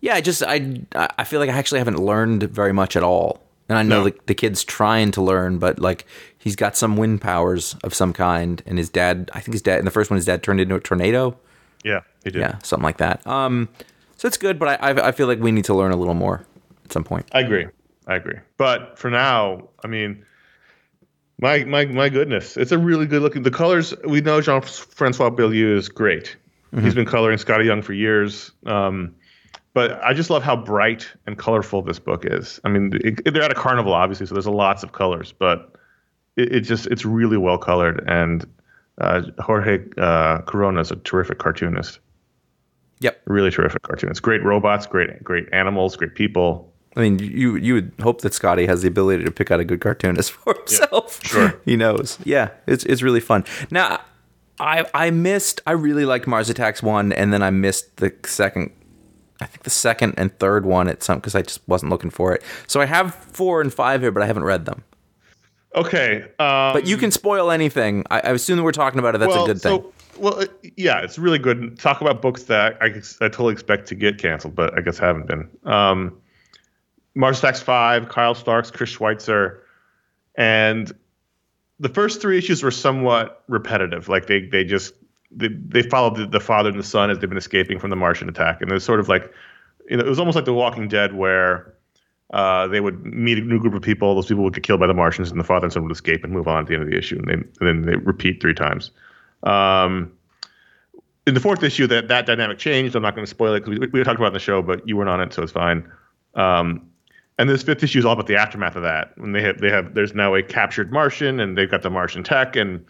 [0.00, 3.44] yeah, I just I I feel like I actually haven't learned very much at all.
[3.68, 4.04] And I know No.
[4.10, 6.06] the, the kid's trying to learn, but like
[6.38, 9.78] he's got some wind powers of some kind, and his dad, I think his dad
[9.78, 11.36] in the first one, his dad turned into a tornado.
[11.84, 12.40] yeah, he did.
[12.40, 13.26] Yeah, something like that.
[13.26, 13.68] Um,
[14.16, 16.14] so it's good, but I, I I feel like we need to learn a little
[16.14, 16.44] more
[16.84, 17.26] at some point.
[17.32, 17.66] I agree.
[18.06, 18.38] I agree.
[18.56, 20.24] But for now, I mean,
[21.40, 23.42] my my my goodness, it's a really good looking.
[23.42, 26.36] The colors we know Jean Francois Beaulieu is great.
[26.80, 28.50] He's been coloring Scotty Young for years.
[28.66, 29.14] Um,
[29.78, 32.58] but I just love how bright and colorful this book is.
[32.64, 35.76] I mean, it, they're at a carnival, obviously, so there's lots of colors, but
[36.34, 38.02] it, it just it's really well colored.
[38.08, 38.44] And
[39.00, 42.00] uh, Jorge uh, Corona is a terrific cartoonist.
[42.98, 43.20] Yep.
[43.26, 44.20] Really terrific cartoonist.
[44.20, 46.72] Great robots, great great animals, great people.
[46.96, 49.64] I mean, you you would hope that Scotty has the ability to pick out a
[49.64, 51.24] good cartoonist for himself.
[51.24, 51.60] sure.
[51.64, 52.18] he knows.
[52.24, 53.44] Yeah, it's it's really fun.
[53.70, 54.00] Now,
[54.58, 55.60] I I missed.
[55.68, 58.72] I really liked Mars Attacks one, and then I missed the second.
[59.40, 62.34] I think the second and third one at some because I just wasn't looking for
[62.34, 62.42] it.
[62.66, 64.84] So I have four and five here, but I haven't read them.
[65.74, 68.04] Okay, um, But you can spoil anything.
[68.10, 69.18] I, I assume that we're talking about it.
[69.18, 69.82] That's a good thing.
[69.82, 70.44] So, well,
[70.76, 71.78] yeah, it's really good.
[71.78, 75.26] Talk about books that I, I totally expect to get canceled, but I guess haven't
[75.26, 75.48] been.
[75.64, 76.18] Um,
[77.14, 79.60] Mars Attacks 5, Kyle Starks, Chris Schweizer.
[80.36, 80.90] And
[81.78, 84.08] the first three issues were somewhat repetitive.
[84.08, 84.94] Like they, they just,
[85.30, 87.96] they, they followed the, the father and the son as they've been escaping from the
[87.96, 88.60] Martian attack.
[88.60, 89.32] And was sort of like,
[89.88, 91.74] you know, it was almost like The Walking Dead where
[92.32, 94.14] uh, they would meet a new group of people.
[94.14, 96.24] Those people would get killed by the Martians, and the father and son would escape
[96.24, 97.18] and move on at the end of the issue.
[97.18, 98.90] And, they, and then they repeat three times.
[99.44, 100.12] Um,
[101.26, 102.96] in the fourth issue, that that dynamic changed.
[102.96, 104.62] I'm not going to spoil it because we, we talked about it in the show,
[104.62, 105.90] but you weren't on it, so it's fine.
[106.34, 106.88] Um,
[107.38, 109.16] and this fifth issue is all about the aftermath of that.
[109.16, 112.24] When they have they have there's now a captured Martian, and they've got the Martian
[112.24, 112.84] tech, and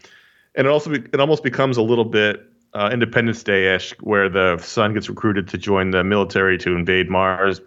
[0.54, 2.44] and it also be, it almost becomes a little bit
[2.74, 7.08] uh, Independence Day ish, where the son gets recruited to join the military to invade
[7.08, 7.60] Mars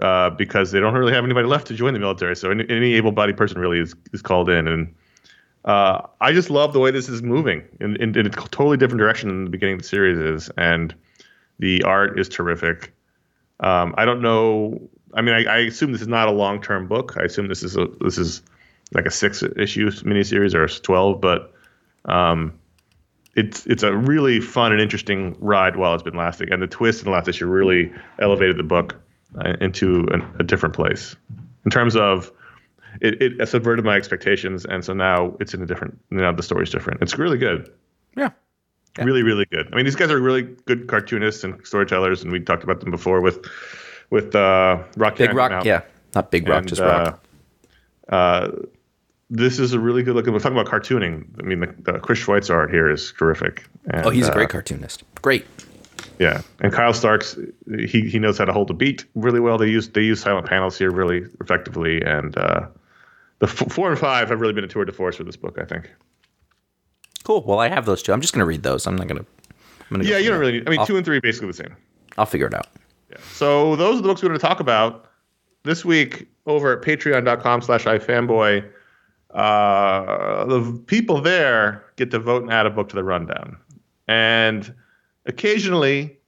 [0.00, 2.34] uh, because they don't really have anybody left to join the military.
[2.36, 4.94] So any, any able-bodied person really is is called in, and
[5.64, 9.00] uh, I just love the way this is moving in, in, in a totally different
[9.00, 10.94] direction than the beginning of the series is, and
[11.58, 12.92] the art is terrific.
[13.60, 14.80] Um, I don't know.
[15.14, 17.16] I mean, I, I assume this is not a long-term book.
[17.18, 18.42] I assume this is a this is
[18.92, 21.52] like a six-issue miniseries or twelve, but
[22.08, 22.58] um,
[23.34, 26.52] it's it's a really fun and interesting ride while it's been lasting.
[26.52, 29.00] And the twist in the last issue really elevated the book
[29.38, 31.14] uh, into an, a different place
[31.64, 32.32] in terms of
[33.00, 35.98] it, it subverted my expectations, and so now it's in a different.
[36.10, 37.02] Now the story's different.
[37.02, 37.70] It's really good.
[38.16, 38.30] yeah.
[38.98, 39.68] Really, really good.
[39.70, 42.90] I mean, these guys are really good cartoonists and storytellers, and we talked about them
[42.90, 43.46] before with
[44.10, 45.50] with uh, Rock Big Rock.
[45.50, 45.62] now.
[45.62, 45.82] Yeah.
[46.14, 47.22] Not Big Rock, And, just Rock.
[48.08, 48.50] Uh, uh,
[49.30, 50.32] this is a really good looking.
[50.32, 51.26] We're talking about cartooning.
[51.38, 53.64] I mean, the, the Chris Schweizer art here is terrific.
[53.90, 55.02] And, oh, he's a uh, great cartoonist.
[55.22, 55.46] Great.
[56.18, 57.38] Yeah, and Kyle Starks,
[57.86, 59.56] he he knows how to hold a beat really well.
[59.56, 62.66] They use they use silent panels here really effectively, and uh,
[63.38, 65.58] the f- four and five have really been a tour de force for this book.
[65.60, 65.88] I think.
[67.22, 67.44] Cool.
[67.44, 68.12] Well, I have those two.
[68.12, 68.86] I'm just going to read those.
[68.86, 69.26] I'm not going to.
[69.90, 70.52] I'm gonna go Yeah, you don't really.
[70.52, 71.76] Need, I mean, I'll- two and three are basically the same.
[72.16, 72.66] I'll figure it out.
[73.10, 73.18] Yeah.
[73.32, 75.10] So those are the books we're going to talk about
[75.62, 78.68] this week over at patreon.com slash ifanboy.
[79.32, 83.56] Uh, the people there get to vote and add a book to the rundown.
[84.06, 84.72] And
[85.26, 86.18] occasionally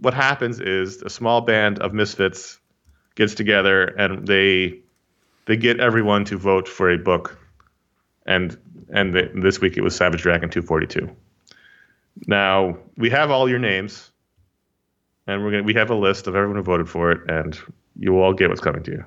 [0.00, 2.58] what happens is a small band of misfits
[3.14, 4.80] gets together and they
[5.46, 7.38] they get everyone to vote for a book.
[8.26, 8.58] And
[8.92, 11.08] and th- this week it was Savage Dragon 242.
[12.26, 14.12] Now, we have all your names
[15.26, 17.58] and we're gonna we have a list of everyone who voted for it, and
[17.98, 19.04] you will all get what's coming to you.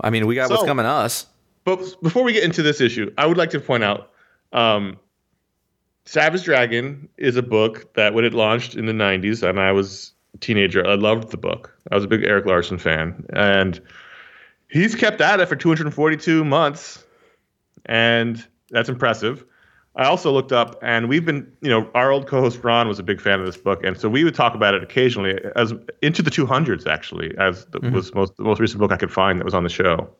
[0.00, 1.26] I mean, we got what's coming to us.
[1.64, 4.10] But before we get into this issue, I would like to point out,
[4.52, 4.98] um,
[6.04, 10.12] Savage Dragon is a book that when it launched in the '90s, and I was
[10.34, 11.74] a teenager, I loved the book.
[11.90, 13.80] I was a big Erik Larsen fan, and
[14.68, 17.02] he's kept at it for 242 months,
[17.86, 19.44] and that's impressive.
[19.96, 23.02] I also looked up, and we've been, you know, our old co-host Ron was a
[23.04, 25.72] big fan of this book, and so we would talk about it occasionally, as
[26.02, 27.94] into the 200s actually, as the, mm-hmm.
[27.94, 30.10] was most the most recent book I could find that was on the show.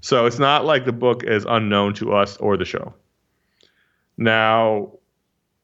[0.00, 2.94] So it's not like the book is unknown to us or the show.
[4.16, 4.92] Now,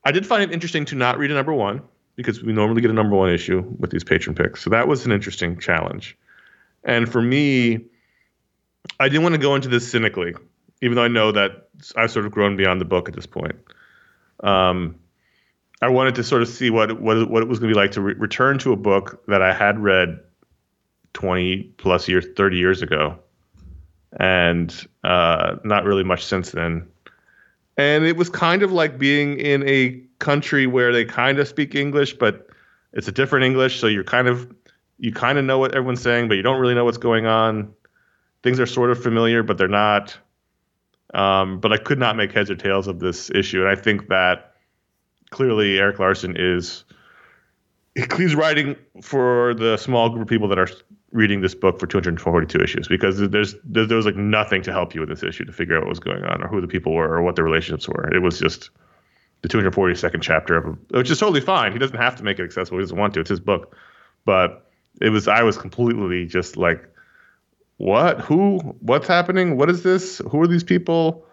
[0.04, 1.82] I did find it interesting to not read a number one
[2.16, 4.62] because we normally get a number one issue with these patron picks.
[4.62, 6.16] So that was an interesting challenge.
[6.84, 7.86] And for me,
[9.00, 10.34] I didn't want to go into this cynically,
[10.82, 11.63] even though I know that
[11.96, 13.56] I've sort of grown beyond the book at this point.
[14.40, 14.96] Um,
[15.82, 17.92] I wanted to sort of see what what what it was going to be like
[17.92, 20.20] to re- return to a book that I had read
[21.14, 23.18] 20 plus years, 30 years ago,
[24.18, 26.88] and uh, not really much since then.
[27.76, 31.74] And it was kind of like being in a country where they kind of speak
[31.74, 32.48] English, but
[32.92, 34.52] it's a different English, so you're kind of
[34.98, 37.72] you kind of know what everyone's saying, but you don't really know what's going on.
[38.42, 40.16] Things are sort of familiar, but they're not.
[41.14, 44.08] Um, but I could not make heads or tails of this issue, and I think
[44.08, 44.54] that
[45.30, 46.84] clearly Erik Larsen is
[48.16, 50.68] he's writing for the small group of people that are
[51.12, 54.94] reading this book for 242 issues because there's there, there was like nothing to help
[54.94, 56.92] you with this issue to figure out what was going on or who the people
[56.92, 58.12] were or what their relationships were.
[58.12, 58.70] It was just
[59.42, 61.72] the 242nd chapter of a, which is totally fine.
[61.72, 62.78] He doesn't have to make it accessible.
[62.78, 63.20] He doesn't want to.
[63.20, 63.76] It's his book,
[64.24, 66.88] but it was I was completely just like,
[67.76, 68.20] what?
[68.20, 68.58] Who?
[68.80, 69.56] What's happening?
[69.56, 70.18] What is this?
[70.30, 71.26] Who are these people?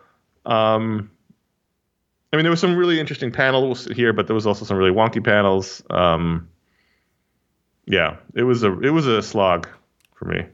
[0.45, 1.11] Um,
[2.33, 4.91] I mean, there was some really interesting panels here, but there was also some really
[4.91, 5.83] wonky panels.
[5.89, 6.49] Um,
[7.85, 9.67] yeah, it was a it was a slog
[10.13, 10.45] for me.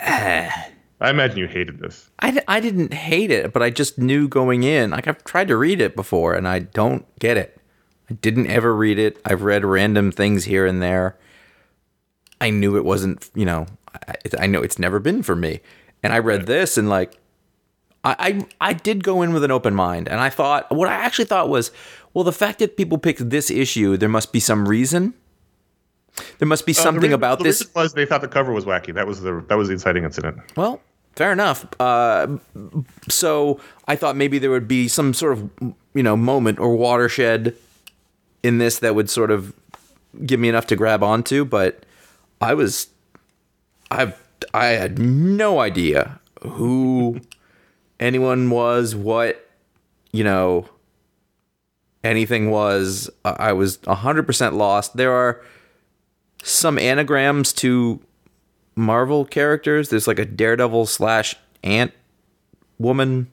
[1.00, 2.10] I imagine you hated this.
[2.20, 4.90] I, I didn't hate it, but I just knew going in.
[4.90, 7.60] Like I've tried to read it before, and I don't get it.
[8.10, 9.18] I didn't ever read it.
[9.24, 11.16] I've read random things here and there.
[12.40, 13.30] I knew it wasn't.
[13.34, 13.66] You know,
[14.08, 15.60] I, I know it's never been for me.
[16.02, 17.18] And I read this, and like,
[18.04, 20.92] I, I I did go in with an open mind, and I thought what I
[20.92, 21.72] actually thought was,
[22.14, 25.14] well, the fact that people picked this issue, there must be some reason.
[26.38, 27.66] There must be Uh, the something reason- about the this.
[27.74, 28.94] was they thought the cover was wacky.
[28.94, 30.38] That was the that was the inciting incident.
[30.56, 30.80] Well,
[31.16, 31.66] fair enough.
[31.80, 32.38] Uh,
[33.08, 35.50] so I thought maybe there would be some sort of
[35.94, 37.54] you know moment or watershed
[38.44, 39.52] in this that would sort of
[40.24, 41.84] give me enough to grab onto, but
[42.40, 42.88] I was
[43.90, 44.14] I
[44.54, 47.20] I had no idea who
[47.98, 49.50] anyone was, what
[50.12, 50.68] you know
[52.04, 53.10] anything was.
[53.24, 54.96] I was 100% lost.
[54.96, 55.42] There are
[56.42, 58.00] some anagrams to
[58.76, 59.88] Marvel characters.
[59.88, 61.34] There's like a Daredevil slash
[61.64, 61.92] Ant
[62.78, 63.28] Woman,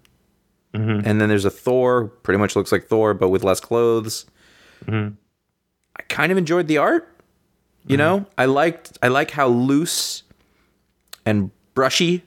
[0.73, 1.07] mm-hmm.
[1.07, 2.07] and then there's a Thor.
[2.07, 4.25] Pretty much looks like Thor, but with less clothes.
[4.85, 5.13] Mm-hmm.
[5.97, 7.14] I kind of enjoyed the art.
[7.87, 10.23] You know, I liked I like how loose
[11.25, 12.23] and brushy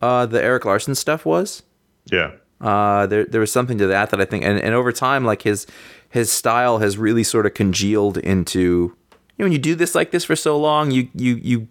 [0.00, 1.62] uh, the Erik Larsen stuff was.
[2.06, 2.32] Yeah.
[2.60, 5.42] Uh, there there was something to that that I think, and, and over time, like
[5.42, 5.66] his
[6.08, 8.94] his style has really sort of congealed into.
[9.36, 11.68] You know, when you do this like this for so long, you you you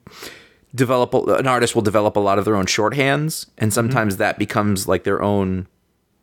[0.73, 4.87] develop an artist will develop a lot of their own shorthands, and sometimes that becomes
[4.87, 5.67] like their own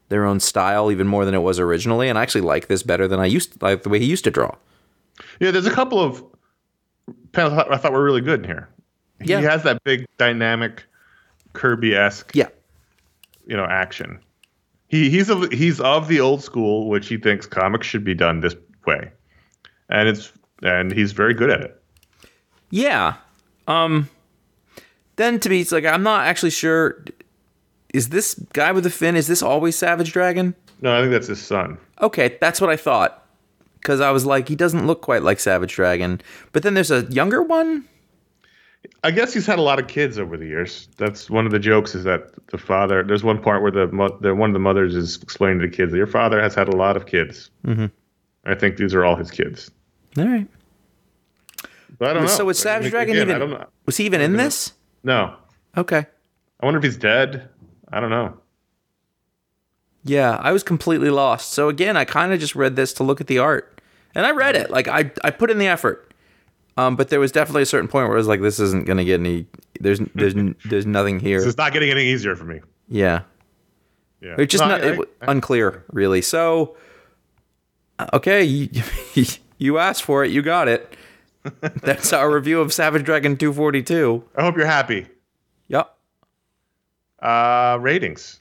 [0.08, 2.08] their own style even more than it was originally.
[2.08, 4.24] And I actually like this better than I used to, like the way he used
[4.24, 4.54] to draw.
[5.40, 6.24] Yeah, there's a couple of
[7.32, 8.68] panels I thought- I thought were really good in here.
[9.20, 9.40] He Yeah.
[9.40, 10.84] has that big dynamic
[11.52, 12.48] Kirby esque Yeah,
[13.46, 14.18] you know action.
[14.88, 18.40] He he's of he's of the old school, which he thinks comics should be done
[18.40, 18.54] this
[18.86, 19.10] way,
[19.88, 20.32] and it's
[20.62, 21.82] and he's very good at it.
[22.70, 23.14] yeah.
[23.66, 24.08] Um,
[25.16, 27.04] then to be it's like I'm not actually sure.
[27.94, 29.14] Is this guy with the fin?
[29.16, 30.54] Is this always Savage Dragon?
[30.82, 31.78] No, I think that's his son.
[32.02, 33.23] Okay, that's what I thought.
[33.84, 36.18] Because I was like, he doesn't look quite like Savage Dragon.
[36.52, 37.84] But then there's a younger one.
[39.02, 40.88] I guess he's had a lot of kids over the years.
[40.96, 43.02] That's one of the jokes is that the father.
[43.02, 45.76] There's one part where the, mo- the one of the mothers is explaining to the
[45.76, 47.50] kids that your father has had a lot of kids.
[47.66, 47.86] Mm-hmm.
[48.46, 49.70] I think these are all his kids.
[50.16, 50.46] All right.
[51.98, 52.28] But I don't know.
[52.28, 53.50] So was Savage Like, Dragon again, I even?
[53.50, 53.66] don't know.
[53.84, 54.72] Was he even in this?
[55.02, 55.36] No,
[55.76, 56.06] Okay.
[56.60, 57.50] I wonder if he's dead.
[57.92, 58.38] I don't know.
[60.04, 61.52] Yeah, I was completely lost.
[61.52, 63.73] So again, I kind of just read this to look at the art,
[64.14, 64.70] and I read it.
[64.70, 66.10] Like I, I put in the effort.
[66.76, 69.04] Um, but there was definitely a certain point where I was like, this isn't gonna
[69.04, 69.46] get any.
[69.80, 70.34] There's, there's,
[70.64, 71.38] there's nothing here.
[71.38, 72.60] This is not getting any easier for me.
[72.88, 73.22] Yeah.
[74.20, 76.20] Yeah, It's just No, not I- it, I- unclear, really.
[76.22, 76.76] So,
[77.98, 78.68] uh, okay, you,
[79.58, 80.96] you asked for it, you got it.
[81.60, 84.24] That's our review of Savage Dragon 242.
[84.34, 85.06] I hope you're happy.
[85.68, 85.94] Yep.
[87.20, 88.40] Uh, ratings.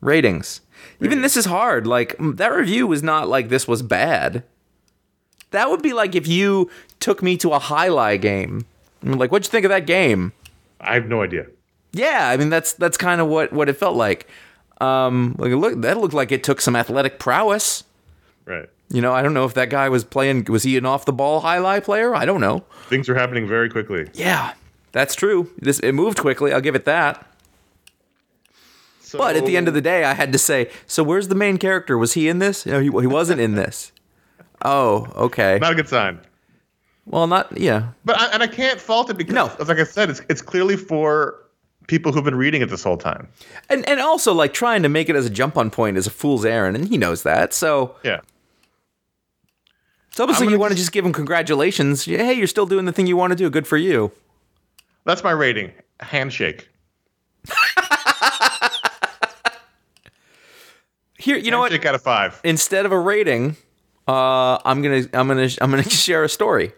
[0.00, 0.60] Ratings.
[1.00, 1.86] Even this is hard.
[1.86, 4.42] Like that review was not like this was bad.
[5.50, 6.70] That would be like if you
[7.00, 8.66] took me to a highlight game.
[9.02, 10.32] and were Like, what'd you think of that game?
[10.80, 11.46] I have no idea.
[11.92, 14.28] Yeah, I mean that's that's kind of what what it felt like.
[14.80, 17.84] Um, like look, that looked like it took some athletic prowess.
[18.46, 18.68] Right.
[18.88, 20.44] You know, I don't know if that guy was playing.
[20.44, 22.14] Was he an off the ball highlight player?
[22.14, 22.64] I don't know.
[22.88, 24.08] Things are happening very quickly.
[24.14, 24.54] Yeah,
[24.92, 25.50] that's true.
[25.58, 26.52] This it moved quickly.
[26.52, 27.26] I'll give it that.
[29.00, 31.34] So, But at the end of the day, I had to say, so where's the
[31.34, 31.98] main character?
[31.98, 32.64] Was he in this?
[32.64, 33.90] No, he, he wasn't in this.
[34.64, 35.58] Oh, okay.
[35.60, 36.20] not a good sign.
[37.06, 37.88] Well, not yeah.
[38.04, 39.50] But I, and I can't fault it because, No.
[39.66, 41.36] like I said, it's it's clearly for
[41.88, 43.26] people who've been reading it this whole time.
[43.68, 46.10] And and also like trying to make it as a jump on point is a
[46.10, 47.52] fool's errand, and he knows that.
[47.54, 48.20] So Yeah.
[50.12, 52.04] So like you want to just- give him congratulations.
[52.04, 53.48] Hey, you're still doing the thing you want to do.
[53.48, 54.12] Good for you.
[55.04, 55.72] That's my rating.
[56.00, 56.68] Handshake.
[61.18, 61.70] Here, you know what?
[61.72, 62.40] Handshake out of five.
[62.44, 63.56] Instead of a rating,
[64.10, 66.72] uh, I'm gonna I'm gonna I'm gonna share a story.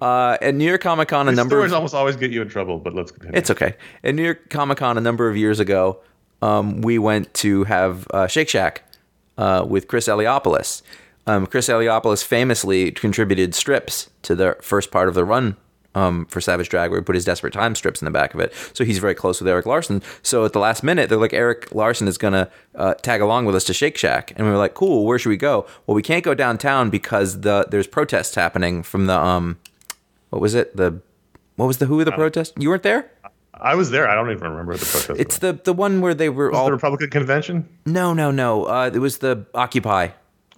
[0.00, 2.42] Uh, at New York Comic Con, a These number stories of almost always get you
[2.42, 3.38] in trouble, but let's continue.
[3.38, 3.76] It's okay.
[4.02, 6.00] At New York Comic Con a number of years ago,
[6.42, 8.82] um, we went to have uh, Shake Shack
[9.38, 10.82] uh, with Chris Eliopoulos.
[11.26, 15.56] Um, Chris Eliopoulos famously contributed strips to the first part of the run
[15.94, 18.40] um, for Savage Drag, where he put his Desperate Time strips in the back of
[18.40, 18.52] it.
[18.72, 20.02] So he's very close with Erik Larsen.
[20.22, 23.46] So at the last minute, they're like, Erik Larsen is going to uh, tag along
[23.46, 24.32] with us to Shake Shack.
[24.36, 25.66] And we were like, cool, where should we go?
[25.86, 29.58] Well, we can't go downtown because the there's protests happening from the, um,
[30.30, 30.76] what was it?
[30.76, 31.00] The,
[31.56, 32.54] what was the, who were the protest?
[32.58, 33.10] You weren't there?
[33.54, 34.08] I was there.
[34.08, 35.20] I don't even remember the protest.
[35.20, 37.68] It's the the one where they were Was all the Republican convention.
[37.86, 38.64] no no no.
[38.64, 40.08] Uh, it was the Occupy.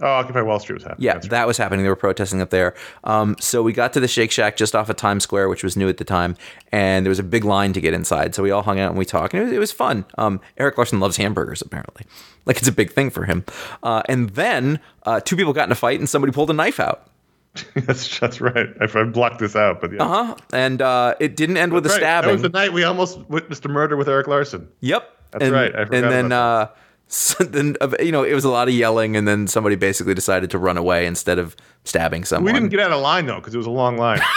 [0.00, 1.04] Oh, Occupy Wall Street was happening.
[1.04, 1.30] Yeah, right.
[1.30, 1.82] that was happening.
[1.82, 2.74] They were protesting up there.
[3.04, 5.76] Um, so we got to the Shake Shack just off of Times Square, which was
[5.76, 6.36] new at the time,
[6.70, 8.34] and there was a big line to get inside.
[8.34, 10.04] So we all hung out and we talked, and it was, it was fun.
[10.18, 12.04] Um, Erik Larsen loves hamburgers, apparently,
[12.44, 13.44] like it's a big thing for him.
[13.82, 16.78] Uh, and then uh, two people got in a fight, and somebody pulled a knife
[16.78, 17.08] out.
[17.74, 18.68] that's that's right.
[18.80, 20.02] I, I blocked this out, but yeah.
[20.02, 20.36] Uh huh.
[20.52, 21.96] And uh, it didn't end with a Right.
[21.96, 22.28] stabbing.
[22.28, 24.68] That was the night we almost witnessed a murder with Erik Larsen.
[24.80, 25.10] Yep.
[25.30, 25.74] That's and, right.
[25.74, 26.68] I forgot and then, uh,
[27.08, 30.50] so then, you know, it was a lot of yelling, and then somebody basically decided
[30.50, 32.52] to run away instead of stabbing someone.
[32.52, 34.20] We didn't get out of line though because it was a long line.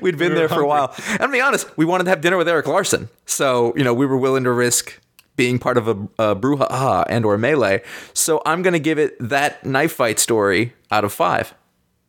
[0.00, 0.94] We'd been we there for a while.
[1.08, 3.94] And to be honest, we wanted to have dinner with Erik Larsen, so you know,
[3.94, 5.00] we were willing to risk
[5.36, 7.82] being part of a, a brouhaha and or melee.
[8.12, 11.54] So I'm going to give it that knife fight story out of five.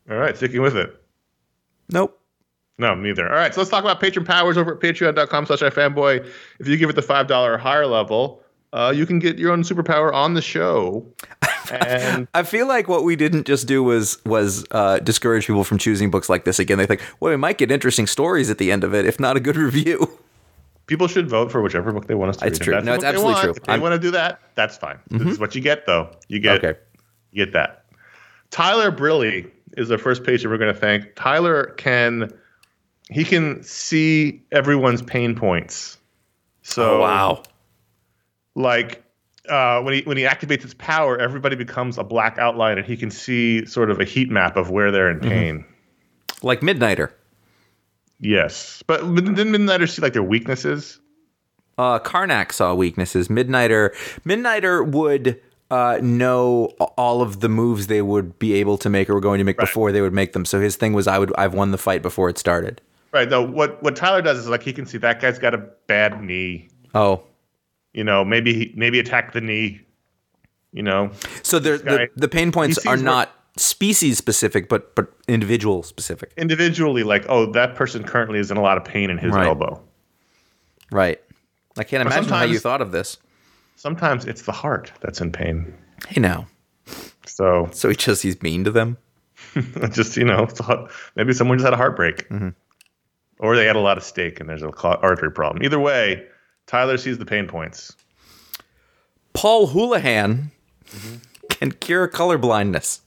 [0.09, 1.01] All right, sticking with it.
[1.89, 2.19] Nope.
[2.77, 3.27] No, neither.
[3.29, 6.27] All right, so let's talk about patron powers over at patreon.com slash ifanboy.
[6.59, 8.42] If you give it the $5 or higher level,
[8.73, 11.05] uh, you can get your own superpower on the show.
[11.71, 15.77] And I feel like what we didn't just do was was uh, discourage people from
[15.77, 16.77] choosing books like this again.
[16.77, 19.37] They think, well, we might get interesting stories at the end of it, if not
[19.37, 20.09] a good review.
[20.87, 22.65] people should vote for whichever book they want us to It's read.
[22.65, 22.81] true.
[22.81, 23.51] No, it's absolutely true.
[23.51, 24.99] If they I'm- want to do that, that's fine.
[25.09, 26.09] This is what you get, though.
[26.27, 26.77] You get Okay.
[27.31, 27.85] you get that.
[28.51, 29.47] Tyler Briley
[29.77, 31.15] is the first patron we're going to thank.
[31.15, 32.29] Tyler can
[33.09, 35.97] he can see everyone's pain points.
[36.61, 37.01] So
[38.55, 39.03] like
[39.49, 42.95] uh, when he when he activates his power, everybody becomes a black outline, and he
[42.95, 45.65] can see sort of a heat map of where they're in pain.
[46.41, 47.11] like Midnighter.
[48.19, 50.99] Yes, but didn't Midnighter see like their weaknesses?
[51.77, 53.27] Uh, Karnak saw weaknesses.
[53.27, 53.93] Midnighter,
[54.25, 55.41] Midnighter would
[55.71, 59.39] uh, know all of the moves they would be able to make or were going
[59.39, 60.45] to make before they would make them.
[60.45, 62.79] So his thing was, I would, I've won the fight before it started.
[63.11, 63.29] Right.
[63.29, 66.21] Though what what Tyler does is like he can see that guy's got a bad
[66.21, 66.69] knee.
[66.95, 67.23] Oh,
[67.93, 69.81] You know, maybe maybe attack the knee.
[70.71, 71.11] You know,
[71.43, 76.33] so the the, the pain points are where- not species specific, but but individual specific.
[76.37, 79.45] individually, like oh, that person currently is in a lot of pain in his Right.
[79.47, 79.79] elbow.
[80.91, 81.21] Right.
[81.77, 83.17] I can't imagine how you thought of this.
[83.75, 85.73] Sometimes it's the heart that's in pain.
[86.07, 86.47] Hey now,
[87.25, 88.97] So so he just he's mean to them.
[89.91, 92.49] just you know, thought maybe someone just had a heartbreak, mm-hmm.
[93.39, 95.63] or they had a lot of steak and there's a artery problem.
[95.63, 96.25] Either way,
[96.67, 97.95] Tyler sees the pain points.
[99.33, 100.51] Paul Houlihan
[100.93, 101.15] Mm-hmm.
[101.49, 103.01] can cure color blindness.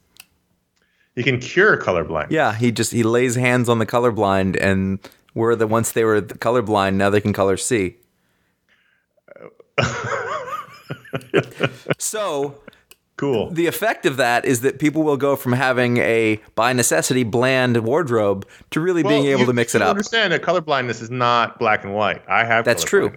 [1.15, 2.31] He can cure colorblind.
[2.31, 4.99] Yeah, he just he lays hands on the colorblind, and
[5.35, 7.97] where the once they were colorblind, now they can color see.
[11.99, 12.61] so
[13.17, 13.51] Cool.
[13.51, 17.79] the effect of that is that people will go from having a by necessity bland
[17.79, 19.89] wardrobe to really being able you- to mix it up.
[19.89, 22.23] Understand that colorblindness is not black and white.
[22.29, 23.11] I have That's true.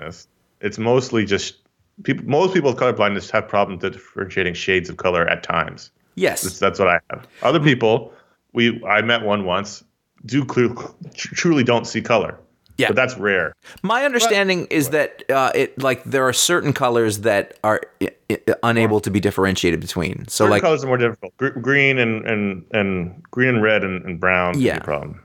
[0.61, 1.57] It's mostly just
[2.03, 2.25] people.
[2.25, 5.91] Most people with colorblindness have problems differentiating shades of color at times.
[6.15, 7.27] Yes, That's, that's what I have.
[7.43, 7.67] Other mm-hmm.
[7.67, 8.13] people,
[8.53, 9.83] we I met one once,
[10.25, 10.69] do clear,
[11.13, 12.37] truly don't see color.
[12.79, 12.87] Yeah.
[12.87, 13.53] but that's rare.
[13.83, 18.39] my understanding is that uh, it like there are certain colors that are i- i-
[18.63, 20.27] unable to be differentiated between.
[20.27, 21.35] So Certain like colors are more difficult.
[21.37, 24.59] Gr- green and and and green and red and, and brown.
[24.59, 24.79] Yeah.
[24.79, 25.21] problem.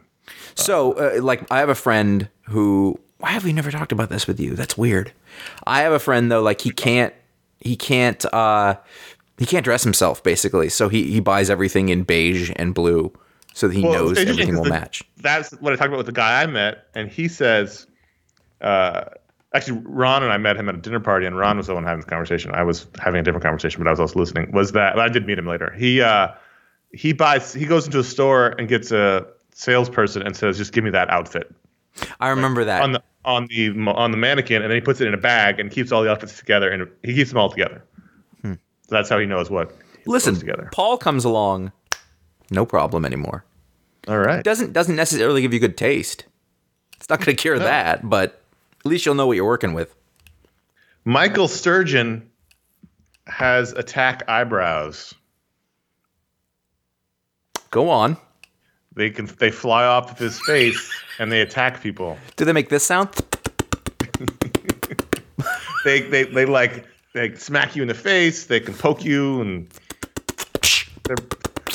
[0.57, 2.99] So, uh, like, I have a friend who.
[3.19, 4.55] Why have we never talked about this with you?
[4.55, 5.13] That's weird.
[5.67, 7.15] I have a friend though, like he can't,
[7.61, 8.75] he can't, uh,
[9.39, 10.69] he can't dress himself basically.
[10.69, 13.13] So he he buys everything in beige and blue,
[13.55, 15.03] so that he Well, knows everything will the- match.
[15.17, 17.87] That's what I talked about with the guy I met, and he says,
[18.61, 19.05] uh,
[19.55, 21.85] actually, Ron and I met him at a dinner party, and Ron was the one
[21.85, 22.51] having the conversation.
[22.55, 24.53] I was having a different conversation, but I was also listening.
[24.53, 25.73] Was that I did meet him later?
[25.77, 26.29] He uh,
[26.93, 30.85] he buys, he goes into a store and gets a salesperson and says, "Just give
[30.85, 31.51] me that outfit
[32.21, 32.83] I remember that.
[32.83, 35.59] on the on the on the mannequin," and then he puts it in a bag
[35.61, 37.83] and keeps all the outfits together, and he keeps them all together.
[38.43, 38.57] So
[38.89, 39.73] that's how he knows what.
[40.07, 40.69] Listen, together.
[40.73, 41.73] Paul comes along
[42.51, 43.45] No problem anymore.
[44.09, 44.45] All right.
[44.45, 46.25] Doesn't doesn't necessarily give you good taste.
[46.97, 48.43] It's not going to cure that, but
[48.81, 49.95] at least you'll know what you're working with.
[51.05, 52.31] Michael Sturgeon
[53.27, 55.15] has attack eyebrows.
[57.71, 58.17] Go on.
[58.95, 62.17] They can they fly off of his face and they attack people.
[62.37, 63.09] Do they make this sound?
[65.85, 68.47] They they they like they smack you in the face.
[68.47, 69.69] They can poke you and.
[71.05, 71.17] they're-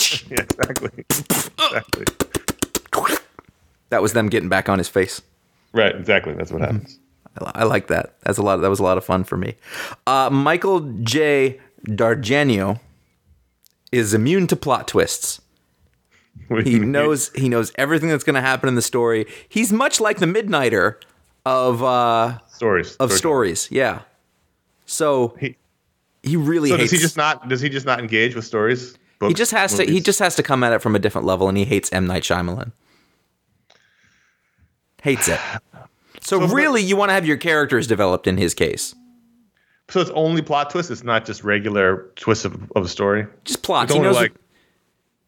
[0.30, 0.92] Yeah, exactly.
[1.10, 2.06] exactly.
[3.90, 5.22] That was them getting back on his face.
[5.74, 5.96] Right.
[5.96, 6.34] Exactly.
[6.34, 7.00] That's what happens.
[7.56, 8.16] I, like that.
[8.24, 8.58] That's a lot.
[8.58, 9.56] That was a lot of fun for me.
[10.06, 11.60] Uh, Michael J.
[11.86, 12.80] D'Argenio
[13.92, 15.42] is immune to plot twists.
[16.64, 19.26] He knows he knows everything that's going to happen in the story.
[19.48, 20.96] He's much like the Midnighter
[21.46, 22.96] of uh, stories.
[22.98, 23.62] of Stories.
[23.62, 23.68] stories.
[23.72, 24.02] Yeah.
[24.86, 25.56] So He-
[26.24, 26.90] he really So hates.
[26.92, 27.48] does he just not?
[27.48, 28.98] Does he just not engage with stories?
[29.28, 29.84] He just has to.
[29.84, 32.08] He just has to come at it from a different level, and he hates M
[32.08, 32.72] Night Shyamalan.
[35.02, 35.40] Hates it.
[36.22, 38.94] So, So, really, you want to have your characters developed in his case.
[39.90, 40.92] So it's only plot twists.
[40.92, 43.26] It's not just regular twists of, of a story.
[43.44, 43.92] Just plots.
[43.92, 44.16] It's He knows.
[44.16, 44.42] like what,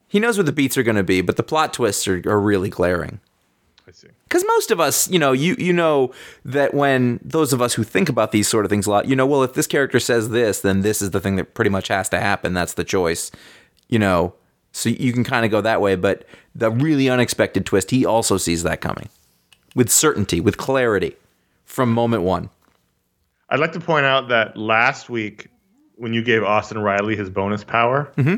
[0.07, 2.39] he knows what the beats are going to be, but the plot twists are, are
[2.39, 3.19] really glaring.
[3.87, 4.09] I see.
[4.23, 6.13] Because most of us, you know, you you know
[6.45, 9.15] that when those of us who think about these sort of things a lot, you
[9.15, 11.87] know, well, if this character says this, then this is the thing that pretty much
[11.87, 12.53] has to happen.
[12.53, 13.31] That's the choice,
[13.91, 14.33] you know.
[14.71, 16.25] So you can kind of go that way, but
[16.55, 19.09] the really unexpected twist, he also sees that coming
[19.75, 21.15] with certainty, with clarity,
[21.65, 22.49] from moment one.
[23.49, 25.47] I'd like to point out that last week,
[25.95, 28.35] when you gave Austyn Riley his bonus power, Mm-hmm.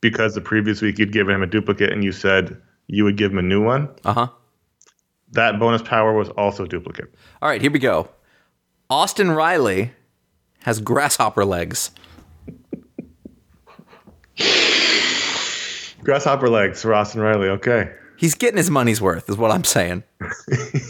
[0.00, 3.30] because the previous week you'd given him a duplicate and you said you would give
[3.30, 4.28] him a new one, Uh huh.
[5.32, 7.14] that bonus power was also duplicate.
[7.40, 8.08] All right, here we go.
[8.90, 9.92] Austyn Riley
[10.62, 11.92] has grasshopper legs.
[16.06, 17.48] Grasshopper legs for Austyn Riley.
[17.48, 17.92] Okay.
[18.16, 20.04] He's getting his money's worth, is what I'm saying.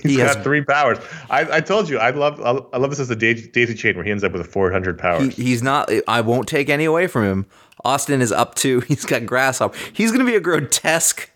[0.02, 0.98] he He's has got three powers.
[1.30, 4.10] I, I told you, I love I love this as a daisy, chain where he
[4.10, 5.36] ends up with a 400 he, powers.
[5.36, 7.46] he's not i won't take any away from him
[7.84, 11.30] austyn is up to he's got grasshopper he's going to be a grotesque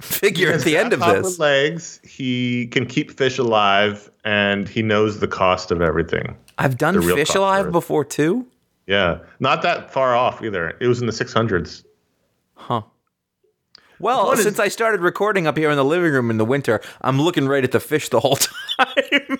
[0.00, 2.00] figure at the end of Grasshopper this legs.
[2.04, 6.36] He can keep fish alive, and he knows the cost of everything.
[6.58, 8.46] i've done fish alive before too
[8.86, 10.76] Yeah, not that far off either.
[10.80, 11.84] It was in the 600s.
[14.00, 16.44] Well What is- since i started recording up here in the living room in the
[16.44, 18.36] winter i'm looking right at the fish the whole
[18.78, 19.38] time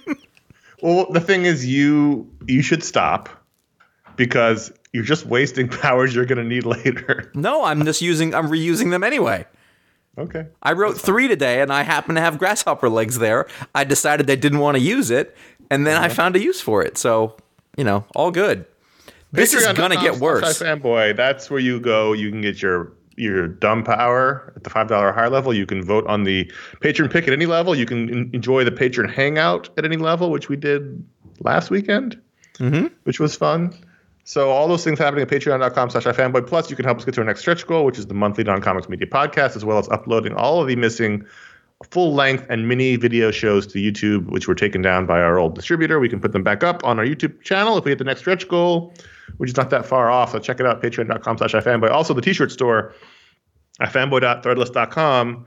[0.82, 3.28] Well, the thing is, you you should stop
[4.16, 7.30] because you're just wasting powers you're going to need later.
[7.34, 9.44] no i'm just using i'm reusing them anyway
[10.18, 10.46] Okay.
[10.62, 14.34] i wrote three today and i happen to have grasshopper legs there i decided i
[14.34, 15.36] didn't want to use it
[15.70, 17.36] and then i found a use for it so
[17.76, 18.64] you know all good
[19.32, 21.14] this is gonna get worse Fanboy.
[21.16, 22.14] That's where you go.
[22.14, 25.52] You can get your your dumb power at the five dollar higher level.
[25.54, 26.50] You can vote on the
[26.80, 27.74] patron pick at any level.
[27.74, 31.04] You can en- enjoy the patron hangout at any level, which we did
[31.40, 32.20] last weekend,
[32.58, 32.86] Mm-hmm.
[33.04, 33.74] which was fun.
[34.24, 36.46] So all those things happening at patreon.com slash ifanboy.
[36.46, 38.42] Plus, you can help us get to our next stretch goal, which is the monthly
[38.44, 41.24] non-comics media podcast, as well as uploading all of the missing
[41.90, 45.54] full length and mini video shows to YouTube, which were taken down by our old
[45.54, 46.00] distributor.
[46.00, 48.20] We can put them back up on our YouTube channel if we hit the next
[48.20, 48.92] stretch goal,
[49.38, 50.32] which is not that far off.
[50.32, 51.90] So check it out, patreon.com slash ifanboy.
[51.90, 52.94] Also, the t-shirt store,
[53.80, 55.46] ifanboy.threadless.com.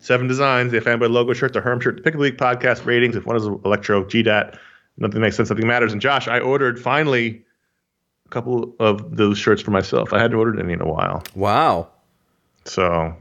[0.00, 3.16] Seven designs, the fanboy logo shirt, the Herm shirt, the Pick the Week podcast ratings.
[3.16, 4.56] If one is Electro, GDAT,
[4.96, 5.92] nothing makes sense, nothing matters.
[5.92, 7.44] And Josh, I ordered finally
[8.26, 10.12] a couple of those shirts for myself.
[10.12, 11.24] I hadn't ordered any in a while.
[11.34, 11.88] wow
[12.64, 13.16] So I'm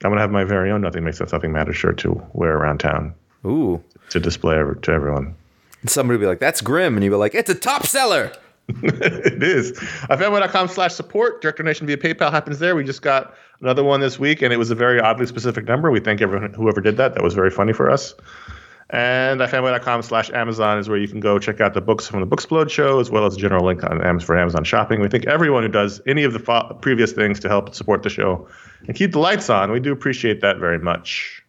[0.00, 2.78] going to have my very own Nothing Makes Sense, Nothing Matters shirt to wear around
[2.78, 3.14] town
[3.44, 5.34] ooh to display ever- to everyone.
[5.80, 6.94] And somebody would be like, that's grim.
[6.96, 8.30] And you'd be like, it's a top seller.
[8.68, 9.72] it is.
[10.08, 11.42] Fanboy.com slash support.
[11.42, 12.76] Direct donation via PayPal happens there.
[12.76, 15.90] We just got another one this week, and it was a very oddly specific number.
[15.90, 17.14] We thank everyone whoever did that.
[17.14, 18.14] That was very funny for us.
[18.90, 22.26] And fanboy.com slash Amazon is where you can go check out the books from the
[22.26, 25.00] Booksplode show, as well as a general link on Amazon for Amazon shopping.
[25.00, 28.10] We thank everyone who does any of the fo- previous things to help support the
[28.10, 28.46] show
[28.86, 29.72] and keep the lights on.
[29.72, 31.42] We do appreciate that very much.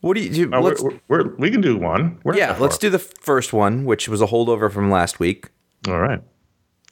[0.00, 0.54] What do you do?
[0.54, 2.20] Uh, let's, we're, we're, we can do one.
[2.22, 5.48] We're yeah, let's do the first one, which was a holdover from last week.
[5.88, 6.22] All right.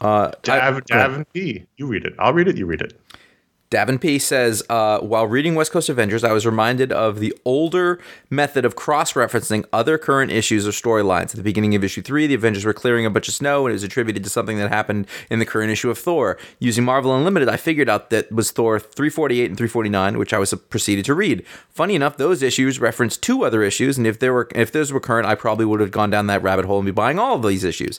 [0.01, 1.65] Uh, Dav, Davin P.
[1.77, 2.15] You read it.
[2.19, 2.57] I'll read it.
[2.57, 3.01] You read it.
[3.69, 8.01] Davin P says, uh, while reading West Coast Avengers, I was reminded of the older
[8.31, 11.31] method of cross referencing other current issues or storylines.
[11.31, 13.73] At the beginning of issue three, the Avengers were clearing a bunch of snow, and
[13.73, 16.39] it was attributed to something that happened in the current issue of Thor.
[16.61, 20.55] Using Marvel Unlimited, I figured out that was Thor 348 and 349, which I was
[20.55, 21.45] proceeded to read.
[21.69, 25.01] Funny enough, those issues referenced two other issues, and if there were if those were
[25.01, 27.43] current, I probably would have gone down that rabbit hole and be buying all of
[27.43, 27.99] these issues.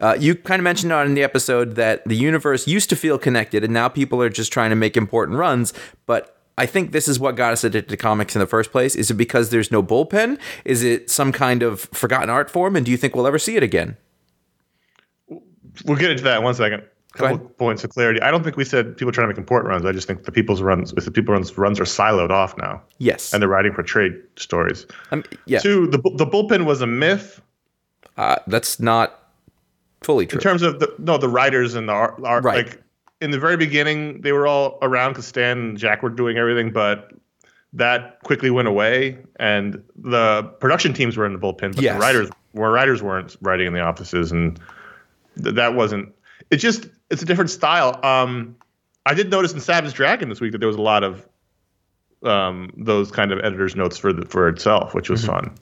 [0.00, 3.18] Uh, you kind of mentioned on in the episode that the universe used to feel
[3.18, 5.72] connected, and now people are just trying to make important runs.
[6.06, 8.94] But I think this is what got us addicted to comics in the first place.
[8.96, 10.38] Is it because there's no bullpen?
[10.64, 12.76] Is it some kind of forgotten art form?
[12.76, 13.96] And do you think we'll ever see it again?
[15.84, 16.82] We'll get into that in one second.
[17.14, 18.20] Couple points of clarity.
[18.20, 19.84] I don't think we said people trying to make important runs.
[19.84, 22.80] I just think the people's runs, with the people runs, runs are siloed off now,
[22.98, 23.32] Yes.
[23.32, 24.86] and they're writing for trade stories.
[25.10, 25.58] Um, yeah.
[25.58, 27.40] Two, the the bullpen was a myth
[28.16, 29.27] Uh, that's not
[30.02, 30.38] fully true.
[30.38, 32.66] in terms of the no the writers and the art, art Right.
[32.66, 32.82] like
[33.20, 36.70] in the very beginning they were all around because Stan and Jack were doing everything,
[36.72, 37.10] but
[37.74, 41.94] that quickly went away, and the production teams were in the bullpen, but Yes.
[41.94, 44.58] the writers were writers weren't writing in the offices, and
[45.42, 46.14] th- that wasn't.
[46.50, 47.98] It just it's a different style.
[48.04, 48.56] Um,
[49.04, 51.26] I did notice in Savage Dragon this week that there was a lot of
[52.22, 55.12] um, those kind of editors' notes for the, for itself, which Mm-hmm.
[55.12, 55.54] was fun.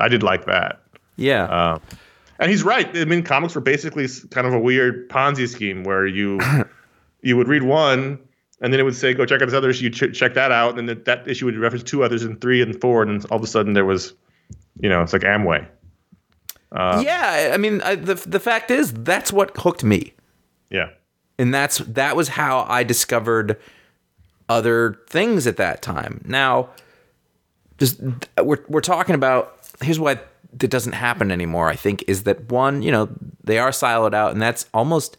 [0.00, 0.80] I did like that.
[1.16, 1.44] yeah.
[1.74, 1.80] Um,
[2.38, 2.88] and he's right.
[2.96, 6.40] I mean, comics were basically kind of a weird Ponzi scheme where you
[7.22, 8.18] you would read one,
[8.60, 10.52] and then it would say, "Go check out this other issue." You ch- check that
[10.52, 13.20] out, and then that- that issue would reference two others, and three and four, and
[13.20, 14.14] then all of a sudden there was,
[14.80, 15.66] you know, it's like Amway.
[16.72, 17.52] Uh, yeah.
[17.54, 20.12] I mean, I, the the fact is that's what hooked me.
[20.70, 20.90] Yeah,
[21.38, 23.56] and that's that was how I discovered
[24.48, 26.20] other things at that time.
[26.26, 26.70] Now,
[27.78, 28.00] just
[28.42, 30.18] we're we're talking about here's why
[30.58, 31.68] that doesn't happen anymore.
[31.68, 33.08] I think is that one, you know,
[33.42, 35.16] they are siloed out, and that's almost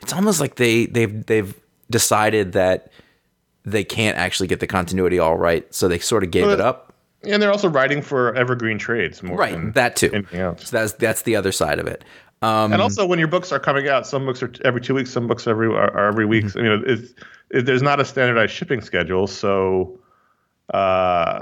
[0.00, 1.54] it's almost like they they've they've
[1.90, 2.90] decided that
[3.64, 6.60] they can't actually get the continuity all right, so they sort of gave Well, it
[6.60, 6.92] up.
[7.22, 10.10] and they're also writing for evergreen trades more Right, than that too.
[10.12, 10.68] anything else.
[10.68, 12.04] So that's that's the other side of it.
[12.42, 14.94] Um, and also, when your books are coming out, some books are t- every two
[14.94, 16.44] weeks, some books every are, are every week.
[16.44, 16.58] Mm-hmm.
[16.58, 17.14] You know, it's
[17.50, 19.98] it, there's not a standardized shipping schedule, so
[20.74, 21.40] uh,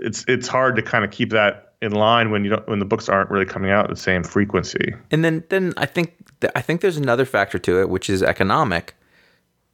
[0.00, 2.84] it's it's hard to kind of keep that in line when you don't when the
[2.84, 4.94] books aren't really coming out at the same frequency.
[5.10, 8.22] And then, then I think th- I think there's another factor to it, which is
[8.22, 8.94] economic.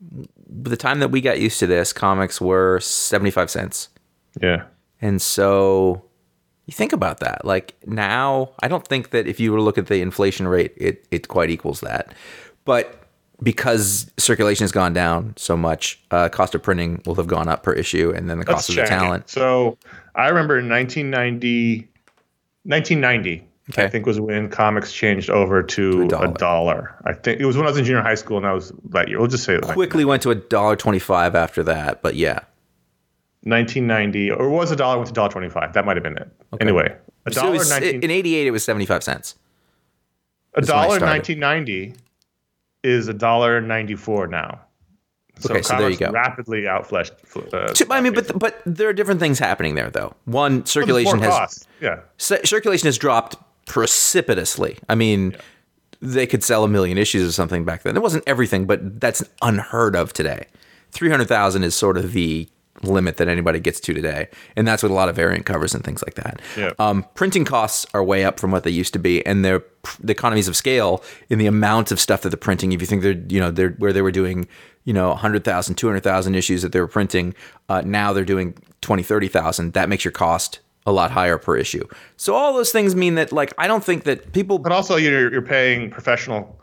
[0.01, 3.89] By the time that we got used to this, comics were seventy five cents,
[4.41, 4.65] Yeah,
[5.01, 6.05] and so
[6.67, 7.45] you think about that.
[7.45, 10.75] Like now, I don't think that if you were to look at the inflation rate,
[10.77, 12.15] it it quite equals that.
[12.65, 12.99] But
[13.43, 17.63] because circulation has gone down so much, uh, cost of printing will have gone up
[17.63, 19.29] per issue, and then the cost of the talent.
[19.29, 19.79] So
[20.15, 21.89] I remember in 1990,
[22.65, 23.85] 1990, Okay.
[23.85, 26.33] I think was when comics changed over to, a a, dollar.
[26.35, 26.95] dollar.
[27.05, 29.09] I think it was when I was in junior high school, and I was that
[29.09, 29.19] year.
[29.21, 32.17] We'll just say it like Quickly went to a dollar twenty five after that, but
[32.17, 32.41] yeah,
[33.45, 35.73] 1990, or was a dollar went to dollar 25.
[35.75, 36.29] That might have been it.
[36.61, 36.95] Anyway,
[37.27, 39.37] a So dollar was, 19 in eighty eight, it was seventy five cents.
[40.55, 41.17] a That's when I dollar started.
[41.41, 41.95] 1990
[42.83, 44.61] is a dollar 94 now.
[45.45, 46.11] Okay, so there you go.
[46.11, 47.13] Rapidly outfleshed.
[47.53, 50.15] Uh, I mean, but but there are different things happening there, though.
[50.25, 51.69] One, circulation has cost.
[51.81, 52.01] Yeah.
[52.19, 54.79] ci- circulation has dropped precipitously.
[54.89, 55.37] I mean,
[56.01, 57.97] they could sell a million issues or something back then.
[57.97, 60.47] It wasn't everything, but that's unheard of today.
[60.91, 62.49] Three hundred thousand is sort of the
[62.83, 65.85] limit that anybody gets to today, and that's with a lot of variant covers and
[65.85, 66.41] things like that.
[66.57, 66.73] Yeah.
[66.79, 69.63] Um, printing costs are way up from what they used to be, and they're
[70.01, 72.73] the economies of scale in the amount of stuff that they're printing.
[72.73, 74.49] If you think they're, you know, they're where they were doing,
[74.85, 77.35] you know, 100,000, 200,000 issues that they were printing,
[77.69, 79.73] uh, now they're doing 20, 30,000.
[79.75, 81.87] That makes your cost a lot higher per issue.
[82.17, 84.59] So all those things mean that, like, I don't think that people.
[84.59, 86.59] But also, you're, you're paying professional,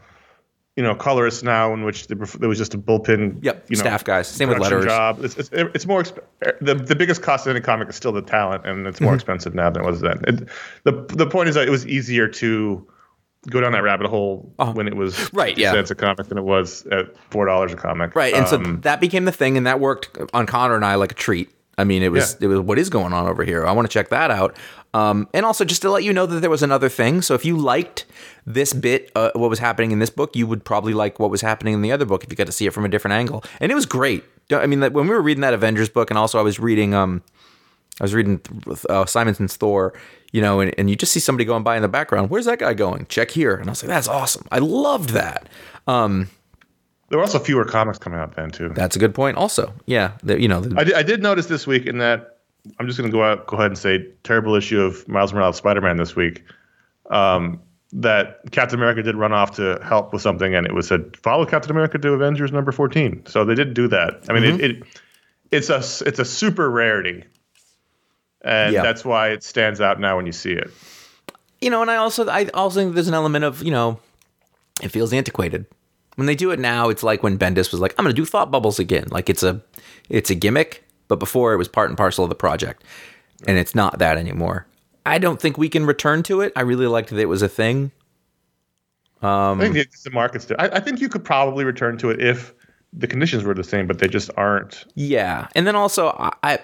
[0.76, 3.42] you know, colorists now, in which there was just a bullpen.
[3.42, 4.28] Yep, you know, staff guys.
[4.28, 4.84] Same with letters.
[4.86, 5.24] Job.
[5.24, 6.20] It's, it's, it's more exp-
[6.60, 9.06] the the biggest cost of any comic is still the talent, and it's Mm-hmm.
[9.06, 10.20] more expensive now than it was then.
[10.28, 10.48] It,
[10.84, 12.86] the the point is that it was easier to
[13.50, 15.32] go down that rabbit hole when it was.
[15.34, 15.72] Right, yeah.
[15.72, 18.16] cents a comic than it was at four dollars a comic.
[18.16, 20.96] Right, and so Um, that became the thing, and that worked on Conor and I
[20.96, 21.50] like a treat.
[21.78, 22.46] I mean, it was Yeah.
[22.46, 23.66] it was what is going on over here.
[23.66, 24.56] I want to check that out.
[24.94, 27.22] Um, and also just to let you know that there was another thing.
[27.22, 28.06] So if you liked
[28.46, 31.42] this bit, uh, what was happening in this book, you would probably like what was
[31.42, 33.44] happening in the other book if you got to see it from a different angle.
[33.62, 34.24] And it was great.
[34.52, 37.22] I mean, when we were reading that Avengers book, and also I was reading um,
[38.00, 38.42] I was reading
[38.90, 39.94] uh, Simonson's Thor,
[40.32, 42.30] you know, and, and you just see somebody going by in the background.
[42.30, 43.06] Where's that guy going?
[43.08, 43.56] Check here.
[43.56, 44.46] And I was like, that's awesome.
[44.52, 45.48] I loved that.
[45.88, 46.30] Um,
[47.10, 48.70] there were also fewer comics coming out then too.
[48.70, 49.38] that's a good point.
[49.38, 52.38] Also, yeah, the, you know, the, I did, I did notice this week in that
[52.80, 55.58] I'm just going to go out, go ahead and say terrible issue of Miles Morales
[55.58, 56.44] Spider-Man this week.
[57.10, 57.62] Um,
[57.92, 61.44] that Captain America did run off to help with something, and it was said follow
[61.46, 63.26] Captain America to Avengers number 14.
[63.26, 64.26] So they did do that.
[64.30, 64.60] I mean, Mm-hmm.
[64.64, 64.84] it, it
[65.52, 65.78] it's a
[66.08, 67.24] it's a super rarity,
[68.42, 68.82] and Yeah.
[68.82, 70.72] that's why it stands out now when you see it.
[71.62, 74.00] you know, and I also I also think there's an element of you know,
[74.82, 75.66] it feels antiquated
[76.16, 76.90] when they do it now.
[76.90, 79.08] It's like when Bendis was like, I'm going to do thought bubbles again.
[79.10, 79.62] Like it's a
[80.10, 82.84] it's a gimmick, but before it was part and parcel of the project,
[83.48, 84.66] and it's not that anymore.
[85.06, 86.54] I don't think we can return to it.
[86.56, 87.92] I really liked that it was a thing.
[89.22, 90.50] Um, I think the, the market's.
[90.58, 92.54] I, I think you could probably return to it if
[92.94, 94.86] the conditions were the same, but they just aren't.
[94.96, 96.60] Yeah, and then also I, I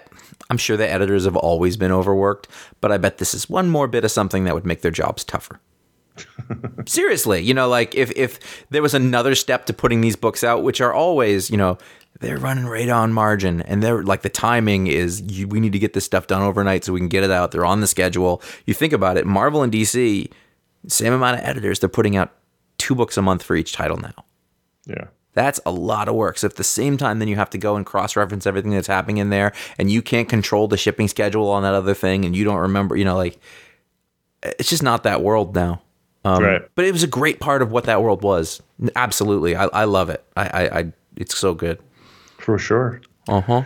[0.49, 2.47] I'm sure the editors have always been overworked,
[2.81, 5.23] but I bet this is one more bit of something that would make their jobs
[5.23, 5.59] tougher.
[6.85, 8.39] Seriously, you know, like if if
[8.69, 11.77] there was another step to putting these books out, which are always, you know,
[12.21, 15.79] they're running right on margin, and they're like the timing is you, we need to
[15.79, 17.51] get this stuff done overnight so we can get it out.
[17.51, 18.41] They're on the schedule.
[18.65, 20.31] You think about it, Marvel and DC,
[20.87, 22.31] same amount of editors, they're putting out
[22.77, 24.13] two books a month for each title now.
[24.85, 25.07] Yeah.
[25.35, 26.39] That's a lot of work.
[26.39, 28.87] So at the same time, then you have to go and cross reference everything that's
[28.87, 32.35] happening in there, and you can't control the shipping schedule on that other thing, and
[32.35, 33.39] you don't remember, you know, like
[34.41, 35.81] it's just not that world now.
[36.23, 36.61] Um, Right.
[36.73, 38.61] But it was a great part of what that world was.
[38.95, 40.25] Absolutely, I, I love it.
[40.35, 41.79] I, I, I, it's so good.
[42.39, 43.01] For sure.
[43.27, 43.63] Uh huh.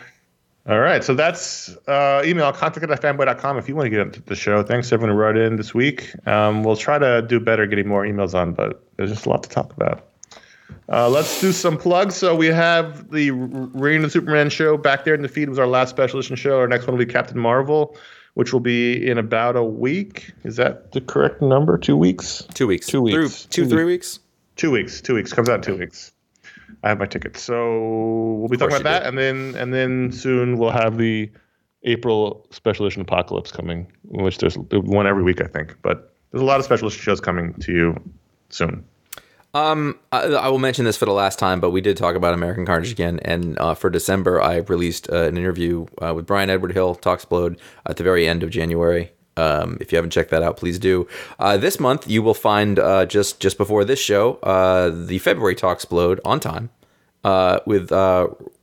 [0.67, 1.03] All right.
[1.03, 4.61] So that's uh, email contact at fanboy.com if you want to get into the show.
[4.61, 6.13] Thanks everyone who wrote in this week.
[6.27, 9.41] Um, we'll try to do better getting more emails on, but there's just a lot
[9.43, 10.08] to talk about.
[10.91, 12.15] Uh, let's do some plugs.
[12.15, 15.43] So we have the Reign of Superman show back there in the feed.
[15.43, 16.57] It was our last special edition show.
[16.57, 17.95] Our next one will be Captain Marvel,
[18.33, 20.31] which will be in about a week.
[20.43, 21.77] Is that the correct number?
[21.77, 22.43] Two weeks?
[22.53, 22.87] Two weeks.
[22.87, 23.13] Two weeks.
[23.13, 24.19] Through, two, Two three weeks.
[24.55, 25.01] Two weeks.
[25.01, 25.31] Two weeks.
[25.31, 26.11] Comes out in two weeks.
[26.83, 27.37] I have my ticket.
[27.37, 31.29] So we'll be talking about that, and then and then soon we'll have the
[31.83, 35.77] April special edition Apocalypse coming, which there's one every week, I think.
[35.81, 37.95] But there's a lot of special edition shows coming to you
[38.49, 38.85] soon.
[39.53, 42.33] Um, I, I will mention this for the last time, but we did talk about
[42.33, 46.49] American Carnage again, and uh, for December, I released uh, an interview uh, with Bryan
[46.49, 49.11] Edward Hill, Talksplode, at the very end of January.
[49.37, 51.07] Um, if you haven't checked that out, please do.
[51.39, 55.55] Uh, this month, you will find uh, just just before this show, uh, the February
[55.55, 56.69] Talksplode on time
[57.65, 57.91] with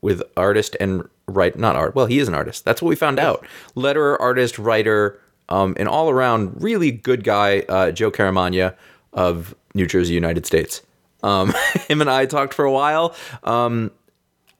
[0.03, 1.97] with artist and write not art.
[1.97, 2.65] Well, he is an artist.
[2.65, 3.45] That's what we found out.
[3.75, 8.77] Letterer, artist, writer, um, an all around really good guy, Joe Caramagna
[9.13, 10.83] of New Jersey, United States.
[11.23, 11.55] Um,
[11.89, 13.15] him and I talked for a while.
[13.45, 13.93] Um,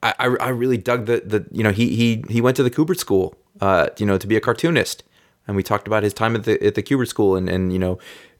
[0.01, 2.71] I, I, I really dug the, the you know he he he went to the
[2.71, 5.03] Kubert School, uh, you know, to be a cartoonist,
[5.47, 7.79] and we talked about his time at the at the Kubert School and and you
[7.79, 7.97] know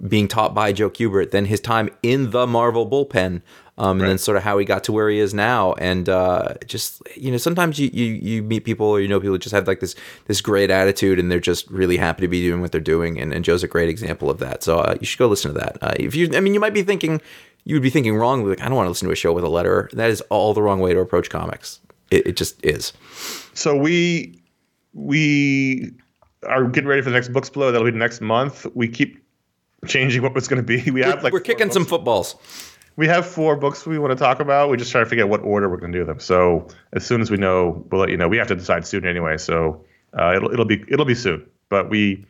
[0.07, 3.41] being taught by Joe Kubert, then his time in the Marvel bullpen,
[3.77, 6.55] um, and then sort of how he got to where he is now, and uh,
[6.65, 9.53] just you know sometimes you, you you meet people or you know people who just
[9.53, 9.95] have like this
[10.25, 13.33] this great attitude and they're just really happy to be doing what they're doing, and,
[13.33, 14.63] and Joe's a great example of that.
[14.63, 15.77] So uh, you should go listen to that.
[15.81, 17.21] Uh, if you, I mean, you might be thinking
[17.65, 19.43] you would be thinking wrongly, like I don't want to listen to a show with
[19.43, 19.89] a letter.
[19.93, 21.79] That is all the wrong way to approach comics.
[22.09, 22.93] It, it just is.
[23.53, 24.41] So we
[24.93, 25.91] we
[26.43, 27.73] are getting ready for the next Booksplode.
[27.73, 28.65] That'll be next month.
[28.73, 29.21] We keep
[29.85, 30.89] changing what it's going to be.
[30.91, 31.73] We have like We're kicking books.
[31.73, 32.35] some footballs.
[32.97, 34.69] We have four books we want to talk about.
[34.69, 36.19] We just try to figure out what order we're going to do them.
[36.19, 38.27] So as soon as we know, we'll let you know.
[38.27, 39.37] We have to decide soon anyway.
[39.37, 39.85] So
[40.19, 41.47] uh, it'll it'll be it'll be soon.
[41.69, 42.25] But we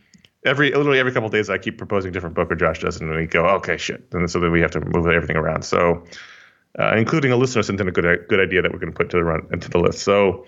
[0.46, 3.10] every literally every couple of days I keep proposing different book or Josh does, and
[3.10, 5.64] we go okay shit, and so then we have to move everything around.
[5.64, 6.04] So
[6.78, 9.10] uh, including a listener sent in a good good idea that we're going to put
[9.12, 10.00] to the run into the list.
[10.00, 10.46] So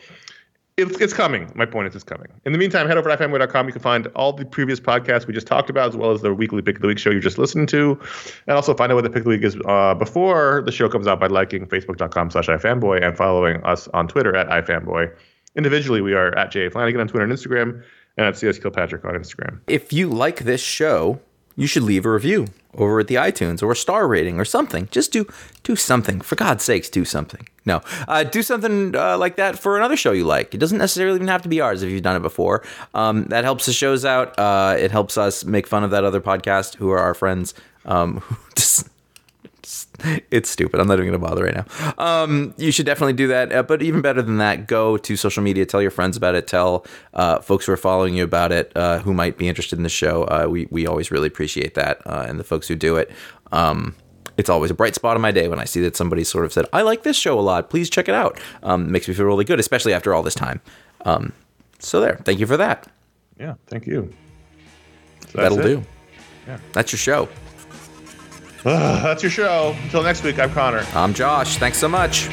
[0.79, 1.51] it's, it's coming.
[1.55, 2.27] My point is, it's coming.
[2.45, 3.67] In the meantime, head over to ifanboy.com.
[3.67, 6.33] You can find all the previous podcasts we just talked about, as well as the
[6.33, 7.99] weekly Pick of the Week show you just listened to.
[8.47, 10.89] And also find out what the Pick of the Week is uh, before the show
[10.89, 15.11] comes out by liking facebook.com slash ifanboy and following us on Twitter at ifanboy.
[15.55, 17.83] Individually, we are at Jay Flanagan on Twitter and Instagram,
[18.17, 19.59] and at CS Kilpatrick on Instagram.
[19.67, 21.19] If you like this show,
[21.59, 24.87] you should leave a review over at the iTunes or a star rating or something.
[24.91, 25.27] Just do
[25.63, 26.21] do something.
[26.21, 27.47] For God's sakes, do something.
[27.65, 30.55] No, uh, do something uh, like that for another show you like.
[30.55, 32.63] It doesn't necessarily even have to be ours if you've done it before.
[32.93, 34.39] Um, that helps the shows out.
[34.39, 37.53] Uh, it helps us make fun of that other podcast who are our friends.
[37.83, 38.87] Um, who just
[40.31, 40.79] it's stupid.
[40.79, 41.93] I'm not even going to bother right now.
[41.97, 43.51] Um, you should definitely do that.
[43.51, 46.47] Uh, but even better than that, go to social media, tell your friends about it,
[46.47, 49.83] tell uh, folks who are following you about it, uh, who might be interested in
[49.83, 50.23] the show.
[50.23, 53.11] Uh, we we always really appreciate that, uh, and the folks who do it.
[53.51, 53.95] Um,
[54.37, 56.53] it's always a bright spot in my day when I see that somebody sort of
[56.53, 57.69] said, "I like this show a lot.
[57.69, 60.61] Please check it out." Um, makes me feel really good, especially after all this time.
[61.05, 61.33] Um,
[61.79, 62.19] so there.
[62.23, 62.87] Thank you for that.
[63.39, 64.13] Yeah, thank you.
[65.31, 65.63] So That'll it.
[65.63, 65.85] do.
[66.73, 67.29] That's your show.
[68.63, 69.75] That's your show.
[69.83, 70.85] Until next week, I'm Conor.
[70.93, 71.57] I'm Josh.
[71.57, 72.27] Thanks so much.